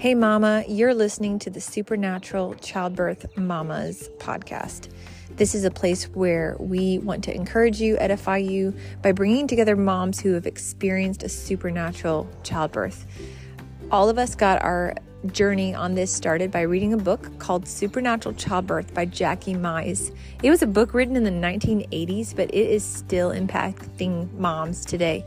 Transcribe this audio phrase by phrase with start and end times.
[0.00, 4.88] Hey, Mama, you're listening to the Supernatural Childbirth Mamas podcast.
[5.36, 9.76] This is a place where we want to encourage you, edify you by bringing together
[9.76, 13.04] moms who have experienced a supernatural childbirth.
[13.90, 14.94] All of us got our
[15.32, 20.16] journey on this started by reading a book called Supernatural Childbirth by Jackie Mize.
[20.42, 25.26] It was a book written in the 1980s, but it is still impacting moms today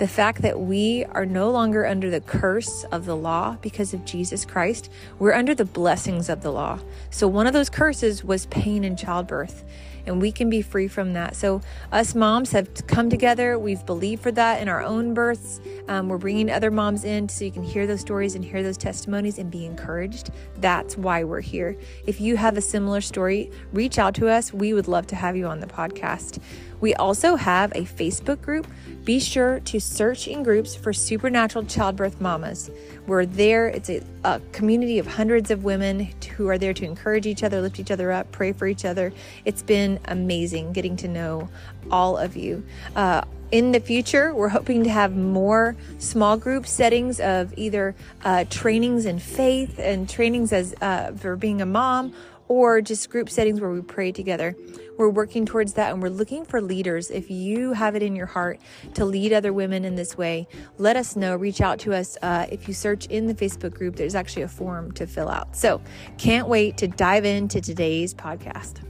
[0.00, 4.02] the fact that we are no longer under the curse of the law because of
[4.06, 6.78] Jesus Christ, we're under the blessings of the law.
[7.10, 9.62] So, one of those curses was pain in childbirth
[10.06, 11.36] and we can be free from that.
[11.36, 11.60] So,
[11.92, 13.58] us moms have come together.
[13.58, 15.60] We've believed for that in our own births.
[15.86, 18.78] Um, we're bringing other moms in so you can hear those stories and hear those
[18.78, 20.30] testimonies and be encouraged.
[20.56, 21.76] That's why we're here.
[22.06, 24.50] If you have a similar story, reach out to us.
[24.50, 26.40] We would love to have you on the podcast.
[26.80, 28.66] We also have a Facebook group.
[29.04, 32.70] Be sure to search in groups for Supernatural Childbirth Mamas.
[33.06, 33.68] We're there.
[33.68, 37.60] It's a, a, community of hundreds of women who are there to encourage each other,
[37.60, 39.12] lift each other up, pray for each other.
[39.44, 41.48] It's been amazing getting to know
[41.90, 42.64] all of you.
[42.94, 48.44] Uh, in the future, we're hoping to have more small group settings of either uh,
[48.48, 52.14] trainings in faith and trainings as uh, for being a mom
[52.46, 54.56] or just group settings where we pray together.
[55.00, 57.10] We're working towards that and we're looking for leaders.
[57.10, 58.60] If you have it in your heart
[58.92, 61.36] to lead other women in this way, let us know.
[61.36, 62.18] Reach out to us.
[62.20, 65.56] Uh, if you search in the Facebook group, there's actually a form to fill out.
[65.56, 65.80] So,
[66.18, 68.82] can't wait to dive into today's podcast.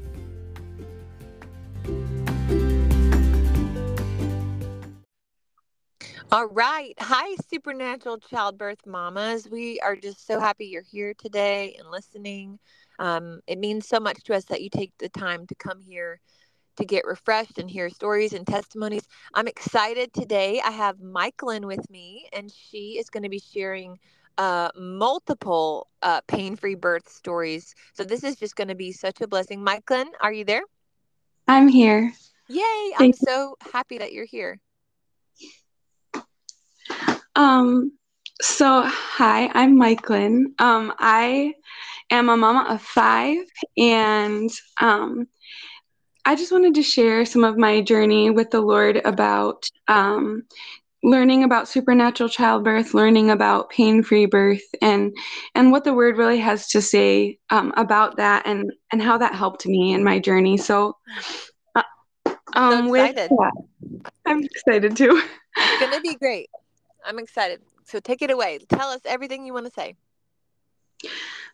[6.32, 6.94] All right.
[6.98, 9.48] Hi, Supernatural Childbirth Mamas.
[9.48, 12.58] We are just so happy you're here today and listening.
[13.00, 16.20] Um, it means so much to us that you take the time to come here
[16.76, 19.08] to get refreshed and hear stories and testimonies.
[19.34, 20.60] I'm excited today.
[20.64, 23.98] I have Michelyn with me, and she is going to be sharing
[24.38, 27.74] uh, multiple uh, pain free birth stories.
[27.94, 29.64] So, this is just going to be such a blessing.
[29.64, 30.62] Michelyn, are you there?
[31.48, 32.12] I'm here.
[32.48, 32.92] Yay!
[32.98, 34.58] Thank I'm so happy that you're here.
[37.34, 37.92] Um,
[38.40, 40.54] so hi, I'm Michelyn.
[40.58, 41.54] Um, I
[42.10, 43.38] am a mama of five,
[43.76, 44.50] and
[44.80, 45.26] um,
[46.24, 50.42] I just wanted to share some of my journey with the Lord about um,
[51.02, 55.16] learning about supernatural childbirth, learning about pain-free birth, and
[55.54, 59.34] and what the Word really has to say um, about that, and and how that
[59.34, 60.56] helped me in my journey.
[60.56, 60.96] So.
[61.74, 61.82] Uh,
[62.54, 63.30] um, so excited.
[63.30, 63.50] With
[64.26, 65.22] I'm excited too.
[65.56, 66.48] It's gonna be great.
[67.04, 67.60] I'm excited.
[67.84, 68.58] So take it away.
[68.68, 69.94] Tell us everything you want to say.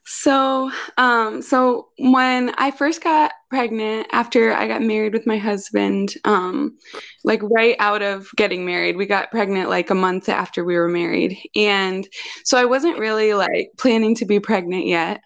[0.09, 6.15] So, um, so when I first got pregnant after I got married with my husband,
[6.25, 6.79] um,
[7.25, 10.89] like right out of getting married, we got pregnant like a month after we were
[10.89, 12.07] married, and
[12.45, 15.21] so I wasn't really like planning to be pregnant yet.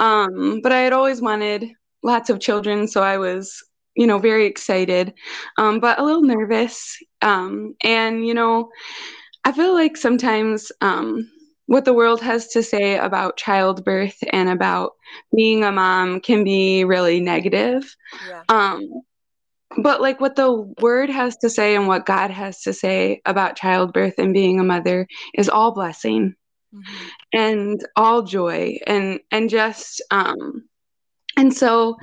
[0.00, 1.66] Um, but I had always wanted
[2.02, 3.62] lots of children, so I was,
[3.96, 5.14] you know, very excited,
[5.58, 6.96] um, but a little nervous.
[7.22, 8.70] Um, and you know,
[9.44, 11.30] I feel like sometimes um,
[11.66, 14.92] what the world has to say about childbirth and about
[15.34, 17.94] being a mom can be really negative.
[18.28, 18.42] Yeah.
[18.48, 19.02] Um,
[19.78, 23.56] but like what the word has to say and what God has to say about
[23.56, 26.34] childbirth and being a mother is all blessing
[26.72, 27.06] mm-hmm.
[27.32, 30.64] and all joy and and just um
[31.36, 31.96] and so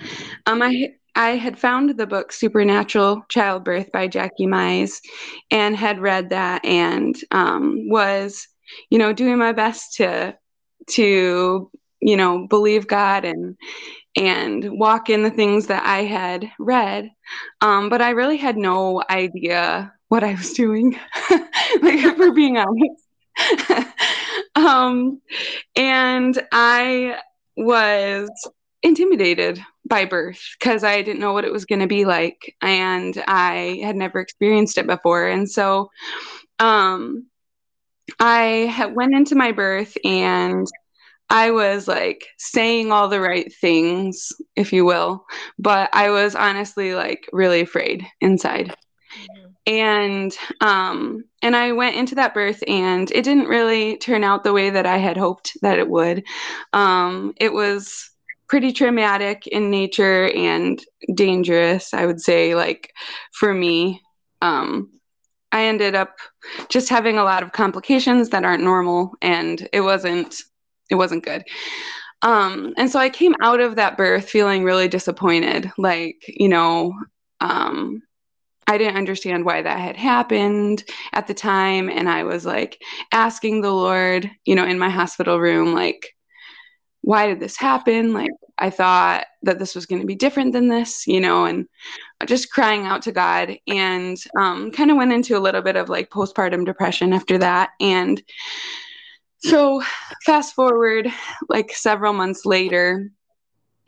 [0.45, 4.99] um I I had found the book Supernatural Childbirth by Jackie Mize
[5.51, 8.47] and had read that and um, was
[8.89, 10.37] you know, doing my best to
[10.91, 13.55] to you know believe God and
[14.15, 17.09] and walk in the things that I had read.
[17.61, 20.99] Um, but I really had no idea what I was doing,
[21.81, 23.87] like for being honest.
[24.55, 25.19] um,
[25.75, 27.17] and I
[27.57, 28.29] was
[28.83, 33.21] intimidated by birth because I didn't know what it was going to be like, and
[33.27, 35.27] I had never experienced it before.
[35.27, 35.89] And so,
[36.59, 37.25] um,
[38.19, 40.67] I went into my birth and
[41.29, 45.25] I was like saying all the right things, if you will,
[45.57, 48.75] but I was honestly like really afraid inside.
[49.17, 49.49] Mm-hmm.
[49.65, 54.53] And um and I went into that birth and it didn't really turn out the
[54.53, 56.23] way that I had hoped that it would.
[56.73, 58.11] Um it was
[58.47, 60.79] pretty traumatic in nature and
[61.15, 62.91] dangerous, I would say like
[63.31, 64.01] for me.
[64.41, 64.92] Um
[65.53, 66.17] I ended up
[66.67, 70.41] just having a lot of complications that aren't normal and it wasn't
[70.89, 71.43] it wasn't good.
[72.23, 75.71] Um, and so I came out of that birth feeling really disappointed.
[75.77, 76.93] Like, you know,
[77.41, 78.01] um,
[78.67, 81.89] I didn't understand why that had happened at the time.
[81.89, 86.15] And I was like asking the Lord, you know, in my hospital room, like,
[87.01, 88.13] why did this happen?
[88.13, 88.31] Like,
[88.63, 91.67] I thought that this was going to be different than this, you know, and
[92.25, 95.89] just crying out to God and um, kind of went into a little bit of
[95.89, 97.71] like postpartum depression after that.
[97.81, 98.23] And
[99.39, 99.83] so,
[100.25, 101.09] fast forward
[101.49, 103.11] like several months later,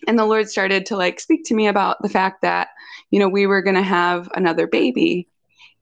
[0.09, 2.67] and the Lord started to like speak to me about the fact that,
[3.11, 5.29] you know, we were going to have another baby.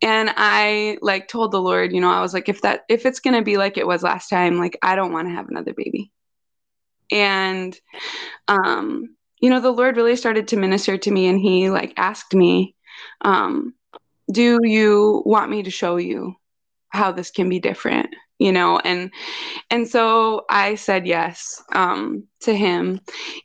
[0.04, 3.20] And I like told the Lord, you know, I was like, if that, if it's
[3.20, 5.74] going to be like it was last time, like, I don't want to have another
[5.74, 6.12] baby.
[7.12, 7.78] And,
[8.48, 12.34] um, you know, the Lord really started to minister to me and he like asked
[12.34, 12.76] me,
[13.22, 13.74] um,
[14.32, 16.36] do you want me to show you
[16.90, 18.10] how this can be different?
[18.40, 19.12] you know and
[19.70, 23.00] and so i said yes um, to him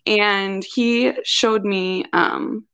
[0.06, 2.66] and he showed me um,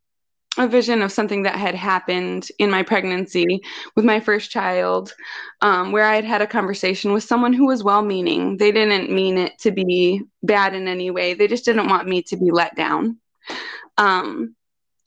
[0.57, 3.61] a vision of something that had happened in my pregnancy
[3.97, 5.13] with my first child
[5.63, 9.11] um, where i had had a conversation with someone who was well meaning they didn't
[9.11, 11.35] mean it to be bad in any way.
[11.35, 13.19] They just didn't want me to be let down.
[13.99, 14.55] Um,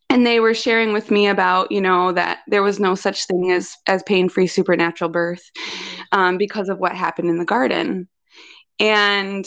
[0.10, 3.52] and they were sharing with me about you know that there was no such thing
[3.52, 5.44] as as pain-free supernatural birth
[6.12, 8.08] um, because of what happened in the garden.
[8.80, 9.46] And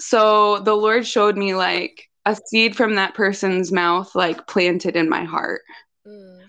[0.00, 5.08] so the lord showed me like a seed from that person's mouth like planted in
[5.08, 5.62] my heart
[6.06, 6.40] mm.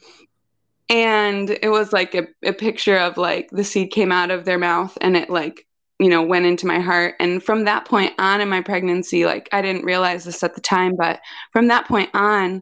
[0.89, 4.59] and it was like a, a picture of like the seed came out of their
[4.59, 5.65] mouth and it like
[5.99, 9.47] you know went into my heart and from that point on in my pregnancy like
[9.51, 11.19] i didn't realize this at the time but
[11.51, 12.61] from that point on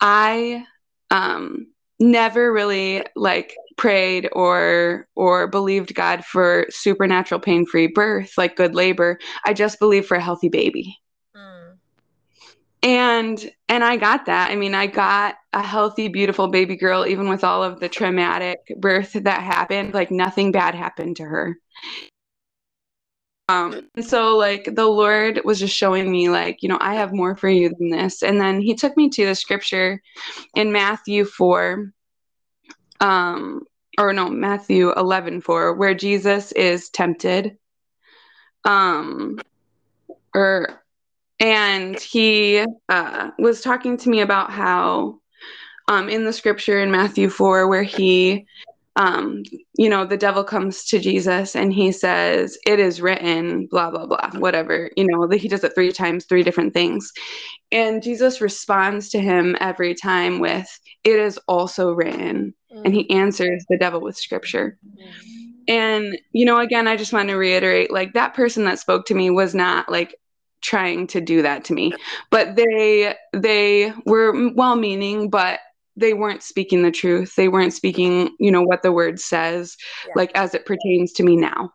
[0.00, 0.64] I
[1.10, 1.66] um,
[1.98, 9.18] never really like prayed or or believed God for supernatural pain-free birth, like good labor.
[9.44, 10.96] I just believed for a healthy baby.
[12.82, 14.50] And and I got that.
[14.50, 18.60] I mean, I got a healthy, beautiful baby girl, even with all of the traumatic
[18.78, 19.94] birth that happened.
[19.94, 21.58] Like nothing bad happened to her.
[23.48, 27.14] Um, and so like the Lord was just showing me like, you know, I have
[27.14, 28.22] more for you than this.
[28.22, 30.02] And then he took me to the scripture
[30.54, 31.90] in Matthew 4,
[33.00, 33.62] um,
[33.98, 37.56] or no, Matthew 11, 4, where Jesus is tempted.
[38.64, 39.38] Um,
[40.34, 40.82] or,
[41.40, 45.20] and he uh, was talking to me about how
[45.88, 48.46] um, in the scripture in Matthew 4, where he
[48.98, 49.44] um,
[49.76, 54.06] you know, the devil comes to Jesus and he says, It is written, blah, blah,
[54.06, 54.90] blah, whatever.
[54.96, 57.12] You know, he does it three times, three different things.
[57.70, 60.68] And Jesus responds to him every time with,
[61.04, 62.54] It is also written.
[62.74, 62.82] Mm.
[62.86, 64.76] And he answers the devil with scripture.
[64.84, 65.12] Mm.
[65.68, 69.14] And, you know, again, I just want to reiterate like that person that spoke to
[69.14, 70.16] me was not like
[70.60, 71.92] trying to do that to me
[72.30, 75.60] but they they were well meaning but
[75.98, 77.34] they weren't speaking the truth.
[77.34, 79.76] They weren't speaking, you know, what the word says,
[80.06, 80.12] yeah.
[80.16, 81.72] like as it pertains to me now.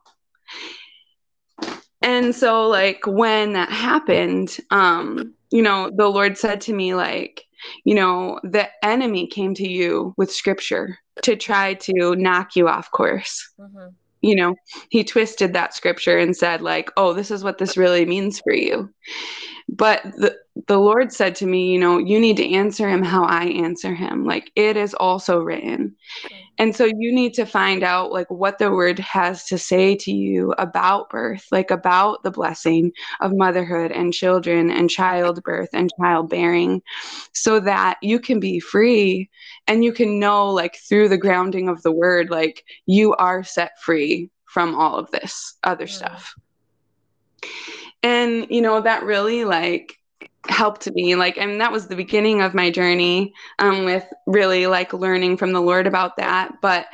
[2.01, 7.45] And so, like, when that happened, um, you know, the Lord said to me, like,
[7.85, 12.91] you know, the enemy came to you with scripture to try to knock you off
[12.91, 13.49] course.
[13.57, 13.87] Mm-hmm.
[14.23, 14.55] You know,
[14.89, 18.53] he twisted that scripture and said, like, oh, this is what this really means for
[18.53, 18.89] you.
[19.69, 20.37] But the,
[20.67, 23.93] the Lord said to me, you know, you need to answer him how I answer
[23.93, 24.25] him.
[24.25, 25.95] Like it is also written.
[26.59, 30.11] And so you need to find out like what the word has to say to
[30.11, 36.83] you about birth, like about the blessing of motherhood and children and childbirth and childbearing
[37.33, 39.29] so that you can be free
[39.67, 43.71] and you can know like through the grounding of the word like you are set
[43.81, 45.89] free from all of this other mm.
[45.89, 46.35] stuff
[48.33, 49.97] and you know that really like
[50.49, 54.91] helped me like and that was the beginning of my journey um, with really like
[54.91, 56.51] learning from the lord about that.
[56.61, 56.87] But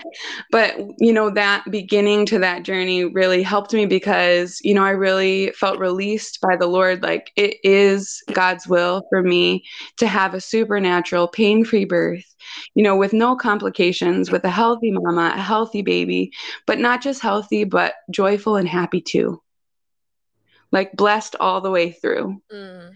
[0.52, 4.92] but you know that beginning to that journey really helped me because you know i
[4.92, 7.02] really felt released by the lord.
[7.02, 9.64] Like it is god's will for me
[9.98, 12.36] to have a supernatural pain-free birth
[12.76, 16.32] you know with no complications with a healthy mama a healthy baby
[16.68, 19.42] but not just healthy but joyful and happy too
[20.72, 22.42] like blessed all the way through.
[22.52, 22.96] Mm.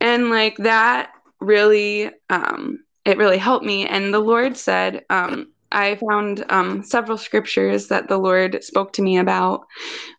[0.00, 5.96] And like that really um it really helped me and the Lord said um I
[5.96, 9.66] found um, several scriptures that the Lord spoke to me about.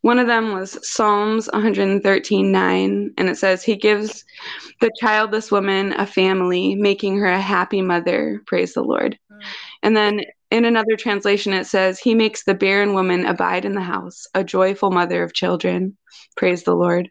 [0.01, 4.25] One of them was Psalms 113 9, and it says, He gives
[4.81, 8.41] the childless woman a family, making her a happy mother.
[8.47, 9.17] Praise the Lord.
[9.31, 9.41] Mm.
[9.83, 13.81] And then in another translation, it says, He makes the barren woman abide in the
[13.81, 15.95] house, a joyful mother of children.
[16.35, 17.09] Praise the Lord.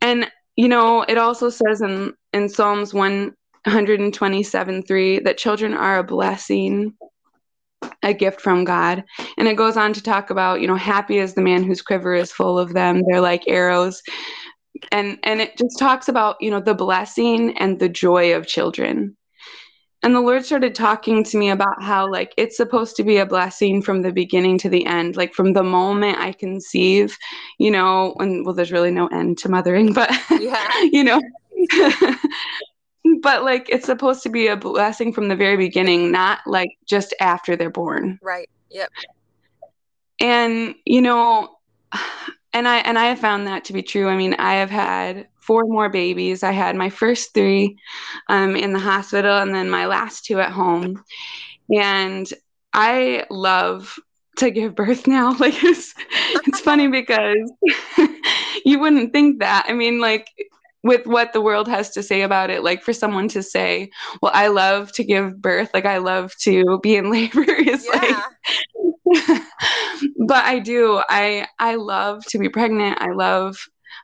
[0.00, 6.04] And, you know, it also says in, in Psalms 127 3 that children are a
[6.04, 6.94] blessing
[8.02, 9.04] a gift from God.
[9.36, 12.14] And it goes on to talk about, you know, happy is the man whose quiver
[12.14, 13.02] is full of them.
[13.06, 14.02] They're like arrows.
[14.92, 19.16] And and it just talks about, you know, the blessing and the joy of children.
[20.04, 23.24] And the Lord started talking to me about how like it's supposed to be a
[23.24, 27.16] blessing from the beginning to the end, like from the moment I conceive,
[27.58, 30.68] you know, and well there's really no end to mothering, but yeah.
[30.92, 31.22] you know,
[33.22, 37.14] but like it's supposed to be a blessing from the very beginning, not like just
[37.18, 38.18] after they're born.
[38.20, 38.50] Right.
[38.70, 38.90] Yep.
[40.20, 41.56] And you know,
[42.54, 44.08] and I and I have found that to be true.
[44.08, 46.42] I mean, I have had four more babies.
[46.42, 47.76] I had my first three
[48.28, 51.04] um, in the hospital, and then my last two at home.
[51.74, 52.32] And
[52.72, 53.98] I love
[54.38, 55.34] to give birth now.
[55.38, 55.94] Like it's
[56.46, 57.52] it's funny because
[58.64, 59.66] you wouldn't think that.
[59.68, 60.28] I mean, like
[60.84, 63.90] with what the world has to say about it like for someone to say
[64.22, 68.22] well i love to give birth like i love to be in labor is yeah.
[69.14, 69.42] like
[70.26, 73.56] but i do i i love to be pregnant i love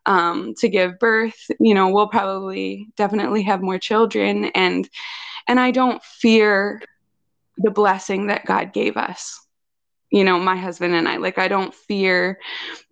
[0.06, 4.88] um, to give birth you know we'll probably definitely have more children and
[5.46, 6.80] and i don't fear
[7.58, 9.46] the blessing that god gave us
[10.10, 11.16] you know, my husband and I.
[11.16, 12.38] Like, I don't fear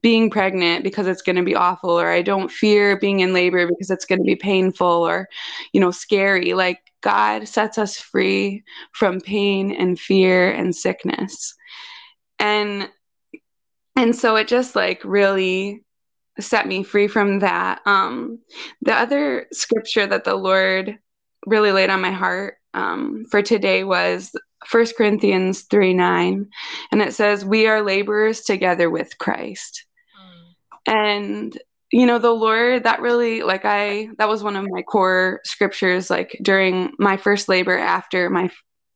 [0.03, 3.67] being pregnant because it's going to be awful, or I don't fear being in labor
[3.67, 5.29] because it's going to be painful or,
[5.73, 6.55] you know, scary.
[6.55, 11.55] Like, God sets us free from pain and fear and sickness.
[12.39, 12.89] And,
[13.97, 15.85] and so it just like really
[16.41, 17.81] set me free from that.
[17.85, 18.39] Um,
[18.83, 20.99] the other scripture that the Lord
[21.47, 24.33] really laid on my heart um, for today was
[24.67, 26.49] First Corinthians 3 9,
[26.93, 29.85] and it says, We are laborers together with Christ.
[30.21, 30.93] Mm.
[30.93, 31.59] And,
[31.93, 36.11] you know, the Lord, that really, like, I, that was one of my core scriptures,
[36.11, 38.51] like, during my first labor after my,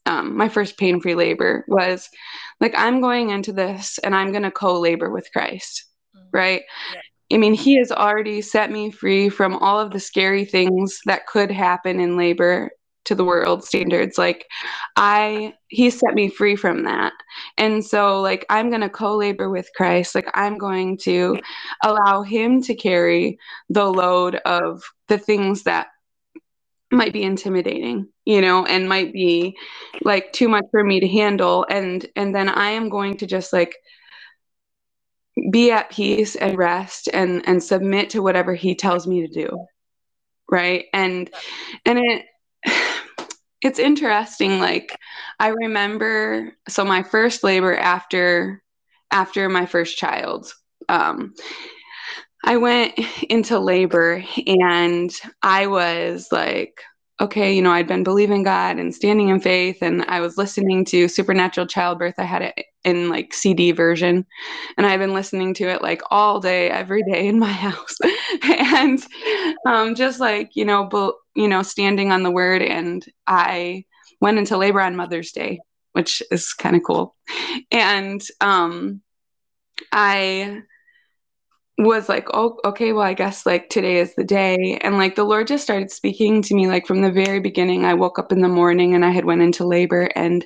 [0.07, 2.09] um, my first pain free labor was
[2.61, 5.85] like, I'm going into this and I'm going to co labor with Christ,
[6.17, 6.27] mm.
[6.33, 6.63] right?
[6.93, 7.01] Yeah.
[7.33, 11.27] I mean, he has already set me free from all of the scary things that
[11.27, 12.71] could happen in labor
[13.05, 14.47] to the world standards like
[14.97, 17.13] i he set me free from that.
[17.57, 20.15] And so like i'm going to co-labor with christ.
[20.15, 21.39] Like i'm going to
[21.83, 23.39] allow him to carry
[23.71, 25.89] the load of the things that
[26.91, 29.57] might be intimidating you know and might be
[30.03, 31.67] like too much for me to handle.
[31.69, 33.75] And and then i am going to just like
[35.51, 39.67] be at peace and rest and and submit to whatever he tells me to do.
[40.51, 40.87] Right?
[40.93, 41.31] And
[41.87, 42.27] and it
[43.63, 44.97] it's interesting like
[45.39, 48.63] i remember so my first labor after
[49.11, 50.53] after my first child
[50.89, 51.35] um,
[52.45, 52.99] i went
[53.31, 55.11] into labor and
[55.43, 56.83] i was like
[57.23, 60.85] okay you know i'd been believing god and standing in faith and i was listening
[60.85, 64.27] to supernatural childbirth i had it in like cd version
[64.77, 67.97] and i've been listening to it like all day every day in my house
[68.43, 69.03] and
[69.67, 70.85] um, just like you know
[71.35, 72.63] you know, standing on the word.
[72.63, 73.85] And I
[74.21, 75.61] went into labor on Mother's Day,
[75.93, 77.15] which is kind of cool.
[77.71, 79.03] And um,
[79.91, 80.63] I
[81.79, 84.79] was like, oh, okay, well, I guess like today is the day.
[84.83, 87.85] And like the Lord just started speaking to me like from the very beginning.
[87.85, 90.45] I woke up in the morning and I had went into labor and,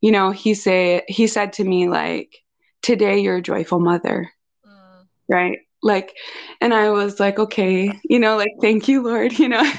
[0.00, 2.38] you know, he say he said to me like,
[2.82, 4.30] today you're a joyful mother.
[4.66, 5.06] Mm.
[5.28, 6.16] Right like
[6.60, 9.72] and i was like okay you know like thank you lord you know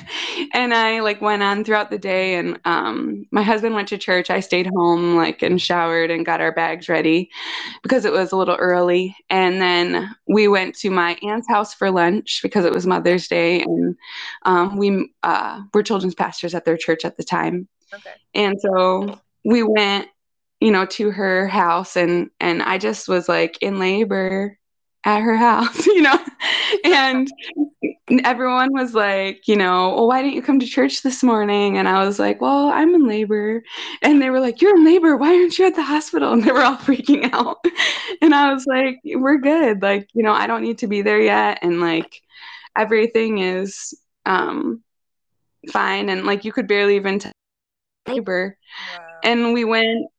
[0.54, 4.30] and i like went on throughout the day and um my husband went to church.
[4.30, 7.32] I stayed home like and showered and got our bags ready
[7.82, 9.16] because it was a little early.
[9.30, 13.62] And then we went to my aunt's house for lunch because it was mother's day
[13.62, 13.96] and
[14.44, 17.68] um, we uh, were children's pastors at their church at the time.
[17.94, 18.14] Okay.
[18.34, 20.08] and so we went
[20.60, 24.58] you know to her house and and i just was like in labor
[25.06, 26.20] at her house, you know?
[26.86, 27.30] And
[28.24, 31.78] everyone was like, you know, well, why didn't you come to church this morning?
[31.78, 33.64] And I was like, well, I'm in labor.
[34.02, 35.16] And they were like, you're in labor.
[35.18, 36.34] Why aren't you at the hospital?
[36.34, 37.58] And they were all freaking out.
[38.22, 39.82] And I was like, we're good.
[39.82, 41.60] Like, you know, I don't need to be there yet.
[41.62, 42.22] And like,
[42.78, 43.94] everything is
[44.26, 44.84] um,
[45.72, 46.10] fine.
[46.10, 47.32] And like, you could barely even tell
[48.08, 48.58] labor.
[49.24, 50.12] And we went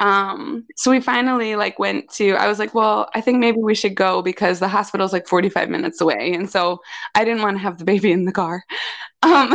[0.00, 3.74] um so we finally like went to i was like well i think maybe we
[3.74, 6.32] should go because the hospital's like 45 minutes away.
[6.32, 6.80] And so
[7.14, 8.64] i didn't want to have the baby in the car.
[9.24, 9.54] Um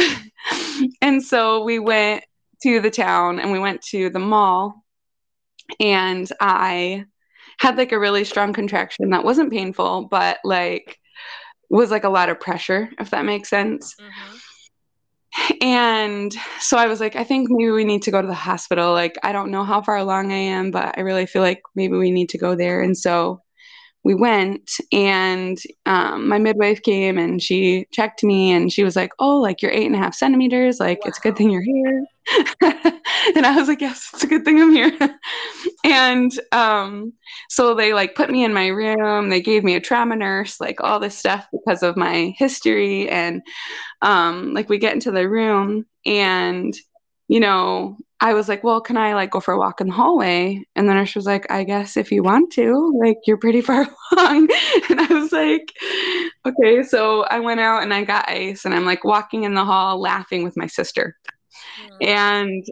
[1.02, 2.24] and so we went
[2.64, 4.86] to the town and we went to the mall.
[5.80, 7.06] And i
[7.60, 11.00] had like a really strong contraction that wasn't painful but like
[11.70, 13.96] was like a lot of pressure if that makes sense.
[13.96, 14.38] Mm-hmm
[15.62, 18.94] And so I was like, I think maybe we need to go to the hospital.
[18.94, 21.98] Like, I don't know how far along I am, but I really feel like maybe
[21.98, 22.82] we need to go there.
[22.82, 23.42] And so
[24.08, 29.12] we went, and um, my midwife came and she checked me and she was like,
[29.20, 30.80] Oh, like you're eight and a half centimeters.
[30.80, 31.10] Like, wow.
[31.10, 32.06] it's a good thing you're here.
[32.62, 34.98] and I was like, Yes, it's a good thing I'm here.
[35.84, 37.12] and um,
[37.50, 39.28] so they like put me in my room.
[39.28, 43.10] They gave me a trauma nurse, like all this stuff because of my history.
[43.10, 43.42] And
[44.02, 46.74] um, like we get into the room and
[47.28, 49.94] you know, I was like, well, can I like go for a walk in the
[49.94, 50.64] hallway?
[50.76, 53.88] And the nurse was like, I guess if you want to, like you're pretty far
[54.12, 54.50] along.
[54.90, 55.72] and I was like,
[56.46, 56.84] okay.
[56.84, 60.02] So I went out and I got ice and I'm like walking in the hall
[60.02, 61.16] laughing with my sister.
[62.02, 62.08] Mm.
[62.08, 62.66] And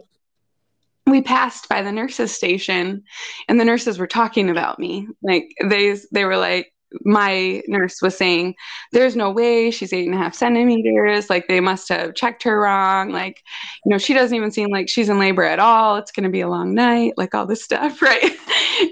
[1.06, 3.04] we passed by the nurses station
[3.48, 5.06] and the nurses were talking about me.
[5.22, 6.72] Like they they were like,
[7.04, 8.54] my nurse was saying,
[8.92, 11.30] There's no way she's eight and a half centimeters.
[11.30, 13.10] Like, they must have checked her wrong.
[13.10, 13.42] Like,
[13.84, 15.96] you know, she doesn't even seem like she's in labor at all.
[15.96, 18.00] It's going to be a long night, like all this stuff.
[18.06, 18.36] Right.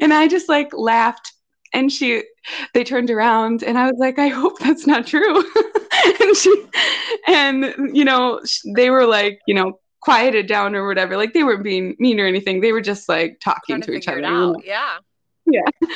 [0.00, 1.32] and I just like laughed.
[1.72, 2.24] And she,
[2.72, 5.38] they turned around and I was like, I hope that's not true.
[6.20, 6.64] and she,
[7.28, 8.40] and, you know,
[8.74, 11.16] they were like, you know, quieted down or whatever.
[11.16, 12.60] Like, they weren't being mean or anything.
[12.60, 14.20] They were just like talking to, to each other.
[14.64, 14.98] Yeah.
[15.46, 15.88] Yeah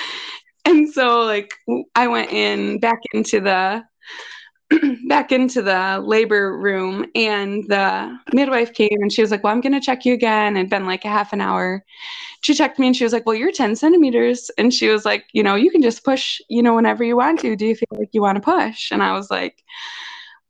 [0.69, 1.55] and so like
[1.95, 3.85] I went in back into the
[5.09, 9.63] back into the labor room and the midwife came and she was like, Well, I'm
[9.63, 10.57] gonna check you again.
[10.57, 11.83] It'd been like a half an hour.
[12.43, 14.51] She checked me and she was like, Well, you're 10 centimeters.
[14.59, 17.41] And she was like, you know, you can just push, you know, whenever you want
[17.41, 17.57] to.
[17.57, 18.93] Do you feel like you want to push?
[18.93, 19.63] And I was like,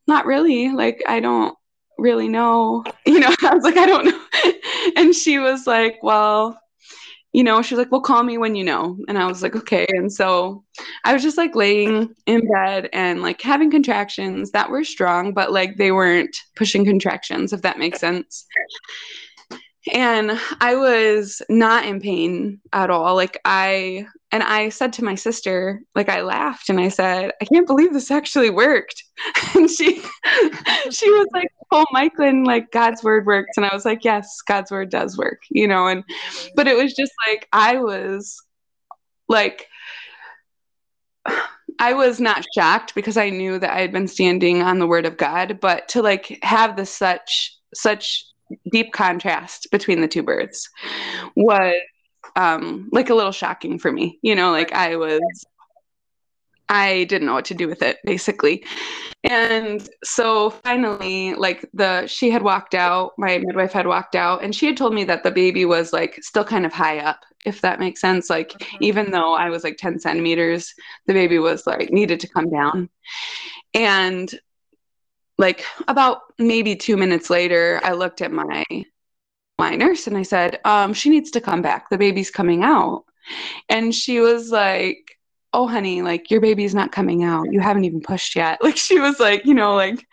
[0.09, 0.71] Not really.
[0.71, 1.57] Like I don't
[1.97, 2.85] really know.
[3.07, 4.53] You know, I was like, I don't know.
[4.97, 6.61] and she was like, Well,
[7.32, 8.99] you know, she's like, well, call me when you know.
[9.06, 9.87] And I was like, okay.
[9.90, 10.64] And so
[11.04, 15.52] I was just like laying in bed and like having contractions that were strong, but
[15.52, 18.47] like they weren't pushing contractions, if that makes sense.
[19.92, 23.14] And I was not in pain at all.
[23.14, 27.44] Like I and I said to my sister, like I laughed and I said, I
[27.47, 29.02] can't believe this actually worked.
[29.54, 30.02] and she
[30.91, 33.56] she was like, Oh, Michelyn, like God's word works.
[33.56, 36.49] And I was like, Yes, God's word does work, you know, and mm-hmm.
[36.56, 38.36] but it was just like I was
[39.28, 39.67] like
[41.80, 45.06] I was not shocked because I knew that I had been standing on the word
[45.06, 48.25] of God, but to like have the such such
[48.73, 50.69] deep contrast between the two birds
[51.36, 51.75] was
[52.36, 54.19] um, like a little shocking for me.
[54.23, 55.21] You know, like I was,
[56.69, 58.64] I didn't know what to do with it basically.
[59.25, 64.54] And so finally, like the, she had walked out, my midwife had walked out, and
[64.54, 67.60] she had told me that the baby was like still kind of high up, if
[67.62, 68.30] that makes sense.
[68.30, 68.76] Like, mm-hmm.
[68.80, 70.73] even though I was like 10 centimeters,
[71.06, 72.88] the baby was like needed to come down.
[73.75, 74.32] And
[75.36, 78.64] like about maybe two minutes later, I looked at my
[79.58, 81.90] my nurse and I said, um, she needs to come back.
[81.90, 83.04] The baby's coming out.
[83.68, 85.18] And she was like,
[85.54, 87.50] Oh, honey, like your baby's not coming out.
[87.50, 88.58] You haven't even pushed yet.
[88.62, 90.06] Like she was like, you know, like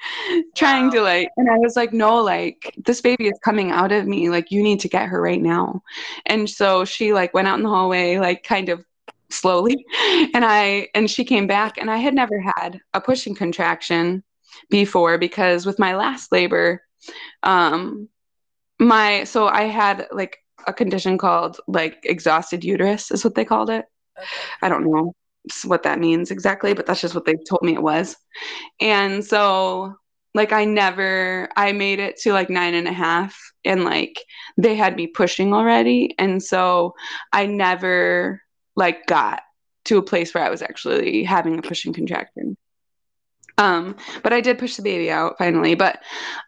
[0.55, 0.91] trying wow.
[0.91, 4.29] to like, and I was like, no, like this baby is coming out of me.
[4.29, 5.84] Like you need to get her right now.
[6.25, 8.84] And so she like went out in the hallway, like kind of
[9.29, 9.86] slowly.
[10.34, 14.23] And I, and she came back and I had never had a pushing contraction
[14.69, 16.81] before because with my last labor,
[17.43, 18.10] um,
[18.80, 23.70] my so I had like a condition called like exhausted uterus is what they called
[23.70, 23.86] it.
[24.18, 24.28] Okay.
[24.62, 25.14] I don't know
[25.64, 28.16] what that means exactly, but that's just what they told me it was.
[28.80, 29.96] And so
[30.34, 34.22] like I never I made it to like nine and a half and like
[34.58, 36.14] they had me pushing already.
[36.18, 36.94] And so
[37.32, 38.42] I never
[38.76, 39.42] like got
[39.86, 42.58] to a place where I was actually having a pushing contraction.
[43.58, 45.76] Um, but I did push the baby out finally.
[45.76, 46.00] But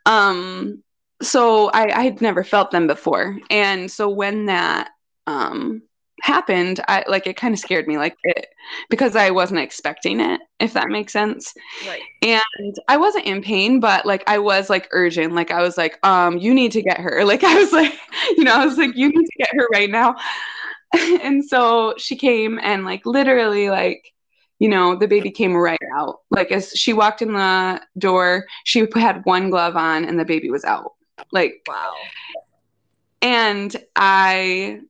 [0.05, 0.83] um,
[1.21, 4.89] so I, I had never felt them before, and so when that
[5.25, 5.81] um
[6.21, 8.47] happened, I like it kind of scared me, like it
[8.89, 11.53] because I wasn't expecting it, if that makes sense.
[11.87, 12.01] Right.
[12.21, 15.99] And I wasn't in pain, but like I was like urgent, like I was like,
[16.05, 17.23] um, you need to get her.
[17.27, 17.93] Like I was like,
[18.37, 20.15] you know, I was like, you need to get her right now.
[21.21, 24.13] and so she came and like literally like
[24.59, 26.21] you know, the baby came right out.
[26.31, 30.49] Like as she walked in the door, she had one glove on and the baby
[30.49, 30.93] was out.
[31.31, 31.93] Like wow.
[33.21, 34.81] And I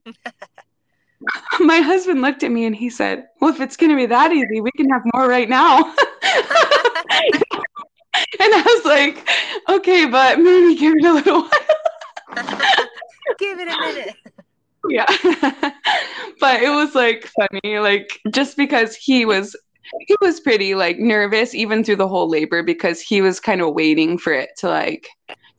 [1.60, 4.32] my husband looked at me and he said, "Well, if it's going to be that
[4.32, 5.94] easy, we can have more right now." and
[8.40, 9.28] I was like,
[9.68, 11.50] "Okay, but maybe give it a little while."
[13.38, 14.16] give it a minute
[14.88, 15.06] yeah
[16.40, 19.56] but it was like funny like just because he was
[20.06, 23.74] he was pretty like nervous even through the whole labor because he was kind of
[23.74, 25.08] waiting for it to like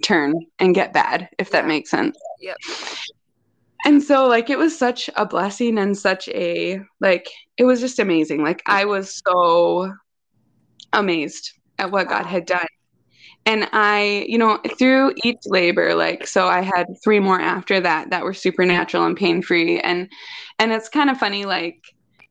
[0.03, 2.17] turn and get bad, if that makes sense.
[2.41, 2.57] Yep.
[3.85, 7.99] And so like it was such a blessing and such a like it was just
[7.99, 8.43] amazing.
[8.43, 9.91] Like I was so
[10.93, 12.67] amazed at what God had done.
[13.45, 18.09] And I, you know, through each labor, like so I had three more after that
[18.09, 20.09] that were supernatural and pain-free and
[20.59, 21.81] and it's kind of funny like,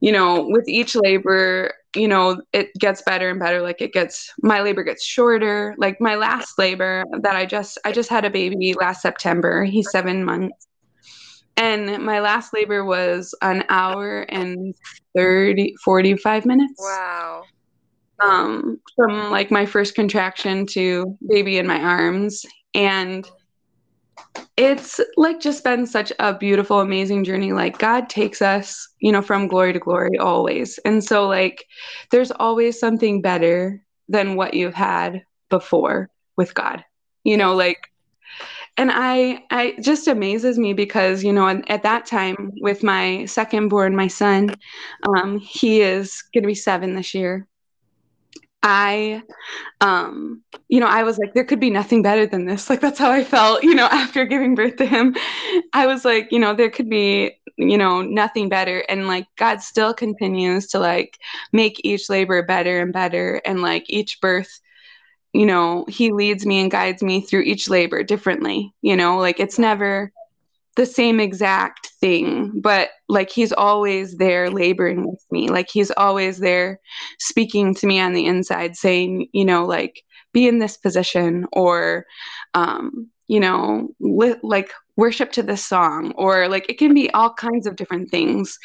[0.01, 4.33] you know, with each labor, you know, it gets better and better like it gets
[4.43, 5.75] my labor gets shorter.
[5.79, 9.65] Like my last labor that I just I just had a baby last September.
[9.65, 10.67] He's 7 months.
[11.57, 14.75] And my last labor was an hour and
[15.17, 17.43] 30 45 minutes Wow.
[18.23, 22.45] um, from like my first contraction to baby in my arms.
[22.75, 23.29] And
[24.59, 27.53] it's like just been such a beautiful, amazing journey.
[27.53, 30.79] Like God takes us, you know, from glory to glory always.
[30.85, 31.65] And so, like,
[32.11, 36.85] there's always something better than what you've had before with God,
[37.25, 37.79] you know, like.
[38.77, 43.25] And I, I just amazes me because you know at, at that time with my
[43.25, 44.55] second born, my son,
[45.17, 47.49] um, he is going to be seven this year.
[48.63, 49.23] I
[49.81, 52.69] um you know I was like there could be nothing better than this.
[52.69, 55.17] Like that's how I felt you know after giving birth to him.
[55.73, 58.81] I was like you know there could be you know nothing better.
[58.89, 61.19] And like God still continues to like
[61.53, 63.41] make each labor better and better.
[63.45, 64.61] And like each birth
[65.33, 69.19] you know he leads me and guides me through each labor differently you know?
[69.19, 70.13] Like it's never
[70.79, 75.49] the same exact thing, but like he's always there laboring with me.
[75.49, 76.79] Like he's always there
[77.19, 82.07] speaking to me on the inside, saying, you know, like be in this position or,
[82.55, 87.35] um, you know, li- like worship to this song or like it can be all
[87.35, 88.57] kinds of different things.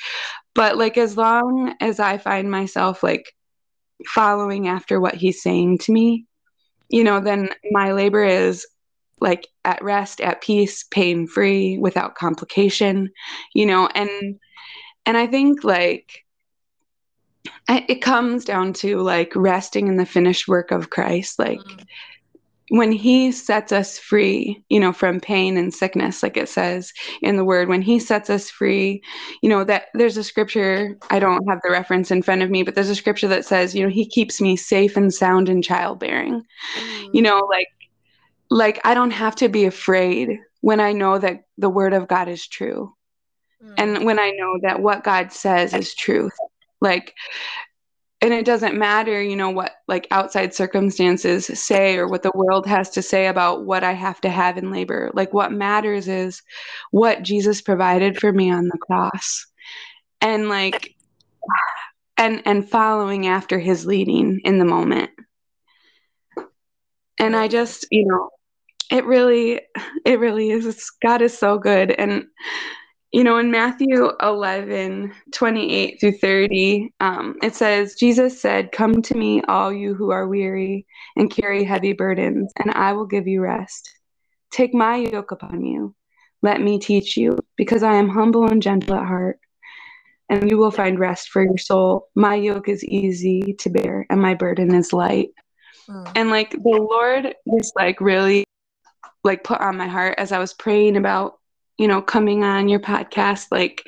[0.53, 3.33] But like as long as I find myself like
[4.05, 6.27] following after what he's saying to me,
[6.89, 8.67] you know, then my labor is
[9.23, 13.09] like at rest at peace pain free without complication
[13.55, 14.09] you know and
[15.07, 16.23] and i think like
[17.67, 21.85] I, it comes down to like resting in the finished work of christ like Mm.
[22.69, 27.35] when he sets us free you know from pain and sickness like it says in
[27.37, 29.01] the word when he sets us free
[29.41, 32.63] you know that there's a scripture i don't have the reference in front of me
[32.63, 35.61] but there's a scripture that says you know he keeps me safe and sound in
[35.61, 36.41] childbearing
[36.79, 37.09] Mm.
[37.13, 37.67] you know like
[38.49, 42.27] like i don't have to be afraid when i know that the word of god
[42.27, 42.93] is true.
[43.63, 43.73] Mm.
[43.77, 46.33] and when i know that what god says is truth.
[46.81, 47.13] Like
[48.21, 52.65] and it doesn't matter you know what like outside circumstances say or what the world
[52.65, 55.11] has to say about what i have to have in labor.
[55.13, 56.41] Like what matters is
[56.91, 59.45] what jesus provided for me on the cross.
[60.21, 60.95] And like
[62.17, 65.09] and and following after his leading in the moment
[67.19, 68.29] and i just you know
[68.91, 69.61] it really
[70.05, 71.91] it really is It's- god is so good.
[71.91, 72.25] And
[73.11, 79.15] you know in matthew 11 28 through 30 um, it says jesus said come to
[79.17, 83.41] me all you who are weary and carry heavy burdens and i will give you
[83.41, 83.89] rest.
[84.51, 85.95] Take my yoke upon you.
[86.43, 89.39] Let me teach you because i am humble and gentle at heart
[90.29, 92.07] and you will find rest for your soul.
[92.15, 95.29] My yoke is easy to bear and my burden is light
[95.89, 96.11] Mm.
[96.15, 98.43] and like the lord just like really
[99.23, 101.39] like put on my heart as i was praying about
[101.77, 103.83] you know coming on your podcast like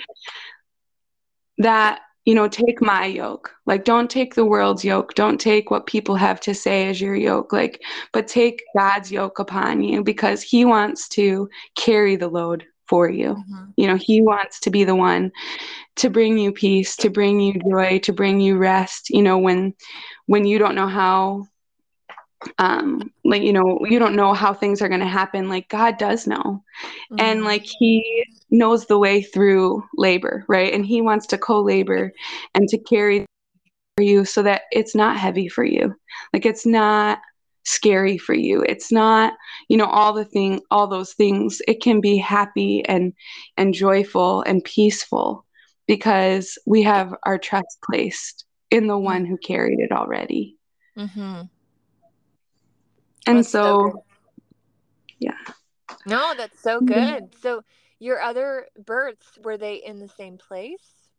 [1.58, 5.86] that you know take my yoke like don't take the world's yoke don't take what
[5.88, 7.82] people have to say as your yoke like
[8.14, 13.36] but take god's yoke upon you because he wants to carry the load for you
[13.36, 13.74] Mhm.
[13.78, 15.32] you know he wants to be the one
[15.98, 19.74] to bring you peace to bring you joy to bring you rest you know when
[20.26, 21.46] when you don't know how
[22.60, 25.98] um like you know you don't know how things are going to happen like god
[25.98, 26.62] does know.
[27.18, 27.46] And Mhm.
[27.46, 30.74] like he knows the way through labor right?
[30.74, 32.12] And he wants to co-labor
[32.54, 33.26] and to carry
[33.98, 35.94] for you so that it's not heavy for you.
[36.34, 37.20] Like it's not
[37.64, 38.62] scary for you.
[38.68, 39.34] It's not
[39.70, 41.62] you know all the thing all those things.
[41.68, 43.14] It can be happy and
[43.58, 45.46] and joyful and peaceful
[45.88, 50.58] because we have our trust placed in the one who carried it already.
[50.96, 51.50] Mhm.
[53.26, 54.04] And That's so so
[55.20, 55.38] yeah.
[56.06, 56.82] No, that's so Mhm.
[56.82, 57.36] good.
[57.36, 57.64] So
[58.00, 61.10] your other births were they in the same place?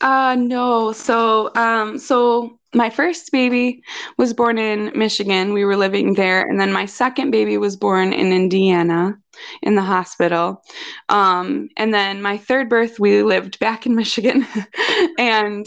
[0.00, 0.92] Uh no.
[0.92, 3.82] So um so my first baby
[4.18, 5.52] was born in Michigan.
[5.52, 9.16] We were living there and then my second baby was born in Indiana
[9.62, 10.62] in the hospital.
[11.08, 14.46] Um and then my third birth we lived back in Michigan.
[15.18, 15.66] and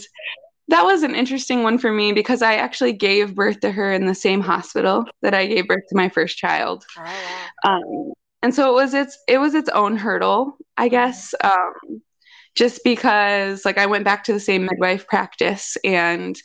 [0.70, 4.06] that was an interesting one for me because I actually gave birth to her in
[4.06, 6.84] the same hospital that I gave birth to my first child.
[6.96, 7.76] Oh, wow.
[7.76, 11.34] um, and so it was its it was its own hurdle, I guess.
[11.44, 12.02] Um,
[12.54, 16.36] just because like I went back to the same midwife practice and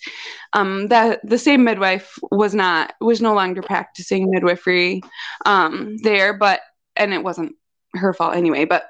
[0.54, 5.02] um, that the same midwife was not was no longer practicing midwifery
[5.46, 6.62] um, there, but
[6.96, 7.56] and it wasn't
[7.96, 8.66] her fault anyway.
[8.66, 8.86] But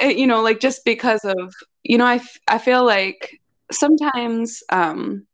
[0.00, 4.62] it, you know, like just because of you know, I, f- I feel like sometimes
[4.70, 5.26] um,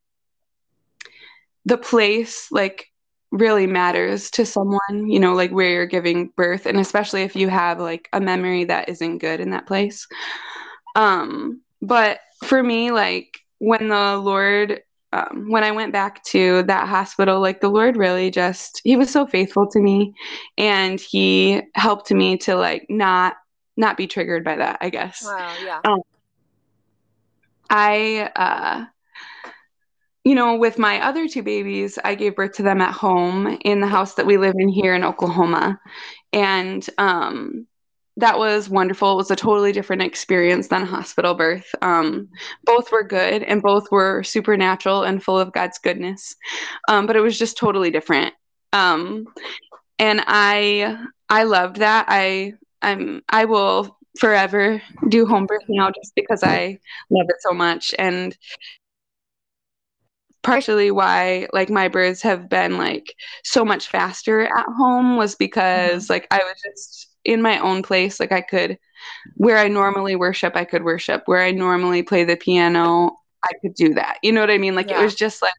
[1.64, 2.86] the place like
[3.30, 7.48] really matters to someone, you know, like where you're giving birth, and especially if you
[7.48, 10.06] have like a memory that isn't good in that place.
[10.94, 16.88] Um, but for me, like when the Lord, um, when I went back to that
[16.88, 20.14] hospital, like the Lord really just, He was so faithful to me,
[20.58, 23.36] and He helped me to like not
[23.78, 24.78] not be triggered by that.
[24.82, 25.22] I guess.
[25.24, 25.54] Wow.
[25.64, 25.80] Yeah.
[25.84, 26.02] Um,
[27.72, 28.84] I, uh,
[30.24, 33.80] you know, with my other two babies, I gave birth to them at home in
[33.80, 35.80] the house that we live in here in Oklahoma,
[36.32, 37.66] and um,
[38.18, 39.12] that was wonderful.
[39.12, 41.74] It was a totally different experience than a hospital birth.
[41.80, 42.28] Um,
[42.64, 46.36] both were good and both were supernatural and full of God's goodness.
[46.88, 48.34] Um, but it was just totally different.
[48.74, 49.26] Um,
[49.98, 50.98] and I
[51.30, 52.04] I loved that.
[52.08, 56.78] I I'm I will forever do home birth now just because I
[57.10, 57.94] love it so much.
[57.98, 58.36] And
[60.42, 66.04] partially why like my births have been like so much faster at home was because
[66.04, 66.12] mm-hmm.
[66.12, 68.78] like I was just in my own place like i could
[69.36, 73.74] where i normally worship i could worship where i normally play the piano i could
[73.74, 75.00] do that you know what i mean like yeah.
[75.00, 75.52] it was just like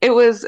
[0.00, 0.46] it was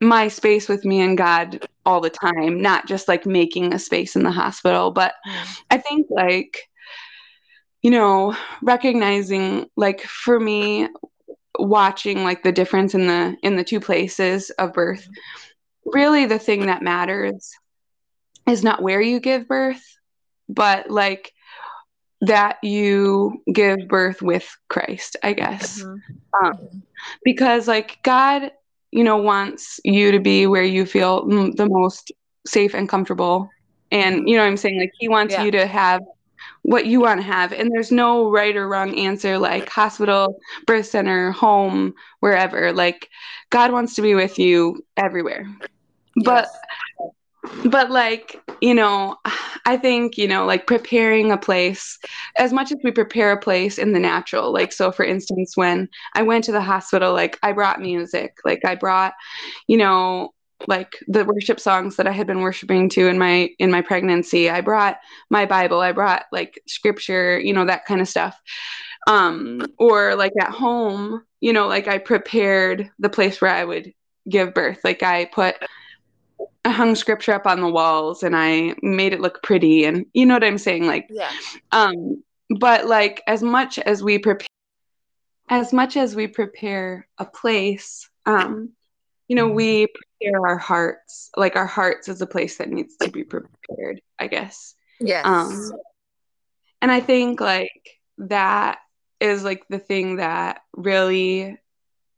[0.00, 4.16] my space with me and god all the time not just like making a space
[4.16, 5.60] in the hospital but mm.
[5.70, 6.69] i think like
[7.82, 10.88] you know recognizing like for me
[11.58, 15.08] watching like the difference in the in the two places of birth
[15.84, 17.52] really the thing that matters
[18.48, 19.82] is not where you give birth,
[20.48, 21.32] but like
[22.22, 25.82] that you give birth with Christ, I guess.
[25.82, 26.46] Mm-hmm.
[26.46, 26.82] Um,
[27.24, 28.50] because like God,
[28.90, 32.12] you know, wants you to be where you feel m- the most
[32.46, 33.48] safe and comfortable.
[33.90, 34.78] And you know what I'm saying?
[34.78, 35.44] Like he wants yeah.
[35.44, 36.02] you to have
[36.70, 37.52] what you want to have.
[37.52, 42.72] And there's no right or wrong answer like hospital, birth center, home, wherever.
[42.72, 43.08] Like
[43.50, 45.48] God wants to be with you everywhere.
[46.14, 46.24] Yes.
[46.24, 46.48] But
[47.64, 49.16] but like you know
[49.64, 51.98] i think you know like preparing a place
[52.36, 55.88] as much as we prepare a place in the natural like so for instance when
[56.14, 59.14] i went to the hospital like i brought music like i brought
[59.68, 60.34] you know
[60.66, 64.50] like the worship songs that i had been worshiping to in my in my pregnancy.
[64.50, 64.98] I brought
[65.30, 68.40] my bible i brought like scripture you know that kind of stuff.
[69.06, 73.92] Um or like at home you know like i prepared the place where i would
[74.28, 74.80] give birth.
[74.84, 75.56] Like i put
[76.64, 80.26] I hung scripture up on the walls and I made it look pretty and you
[80.26, 80.86] know what I'm saying?
[80.86, 81.30] Like yeah.
[81.72, 82.22] um
[82.58, 84.46] but like as much as we prepare
[85.48, 88.70] as much as we prepare a place um
[89.28, 89.86] you know we
[90.20, 94.26] prepare our hearts like our hearts is a place that needs to be prepared I
[94.26, 94.74] guess.
[95.00, 95.24] Yes.
[95.24, 95.72] Um
[96.82, 98.78] and I think like that
[99.20, 101.58] is like the thing that really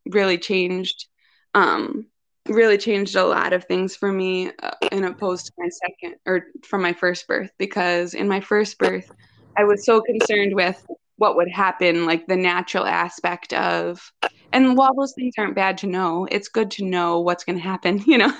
[0.07, 1.07] really changed
[1.55, 2.07] um
[2.49, 6.47] really changed a lot of things for me uh, in opposed to my second or
[6.67, 9.09] from my first birth because in my first birth
[9.57, 10.85] i was so concerned with
[11.17, 14.11] what would happen like the natural aspect of
[14.53, 17.63] and while those things aren't bad to know it's good to know what's going to
[17.63, 18.33] happen you know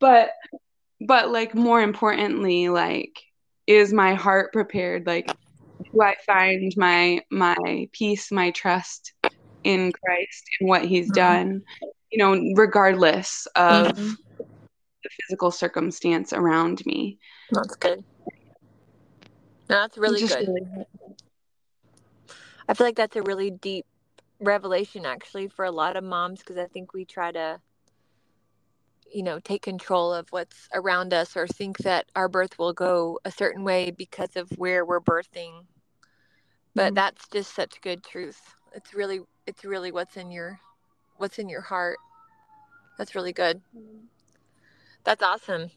[0.00, 0.30] but
[1.00, 3.20] but like more importantly like
[3.66, 5.26] is my heart prepared like
[5.92, 9.12] do i find my my peace my trust
[9.64, 11.14] in christ and what he's mm-hmm.
[11.14, 11.62] done
[12.14, 14.12] you know, regardless of mm-hmm.
[14.38, 17.18] the physical circumstance around me.
[17.50, 18.04] That's good.
[19.68, 20.46] No, that's really good.
[20.46, 20.86] Really
[22.68, 23.84] I feel like that's a really deep
[24.44, 27.60] revelation actually for a lot of moms because I think we try to
[29.12, 33.20] you know take control of what's around us or think that our birth will go
[33.24, 35.64] a certain way because of where we're birthing.
[36.74, 36.94] But mm-hmm.
[36.94, 38.40] that's just such good truth.
[38.74, 40.58] It's really it's really what's in your
[41.16, 41.98] what's in your heart.
[42.98, 43.60] That's really good.
[45.04, 45.70] That's awesome.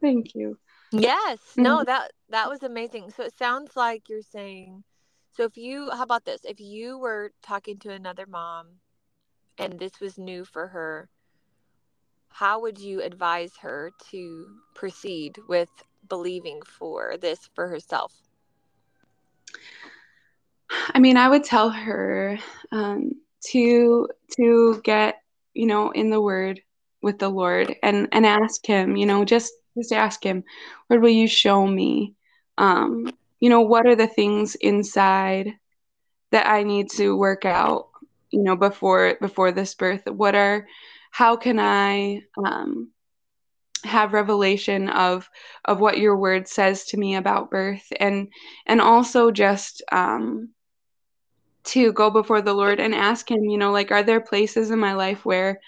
[0.00, 0.58] Thank you.
[0.92, 1.38] Yes.
[1.56, 1.86] No, mm-hmm.
[1.86, 3.10] that that was amazing.
[3.16, 4.82] So it sounds like you're saying
[5.36, 6.40] so if you how about this?
[6.44, 8.66] If you were talking to another mom
[9.58, 11.08] and this was new for her,
[12.28, 15.70] how would you advise her to proceed with
[16.08, 18.12] believing for this for herself?
[20.92, 22.38] I mean, I would tell her
[22.72, 23.12] um,
[23.46, 25.16] to to get
[25.54, 26.60] you know in the word
[27.02, 30.42] with the lord and and ask him you know just just ask him
[30.88, 32.14] lord will you show me
[32.58, 33.10] um
[33.44, 35.52] you know what are the things inside
[36.32, 37.88] that i need to work out
[38.30, 40.66] you know before before this birth what are
[41.10, 42.90] how can i um
[43.84, 45.28] have revelation of
[45.66, 48.28] of what your word says to me about birth and
[48.66, 50.48] and also just um
[51.64, 54.78] to go before the Lord and ask Him, you know, like, are there places in
[54.78, 55.60] my life where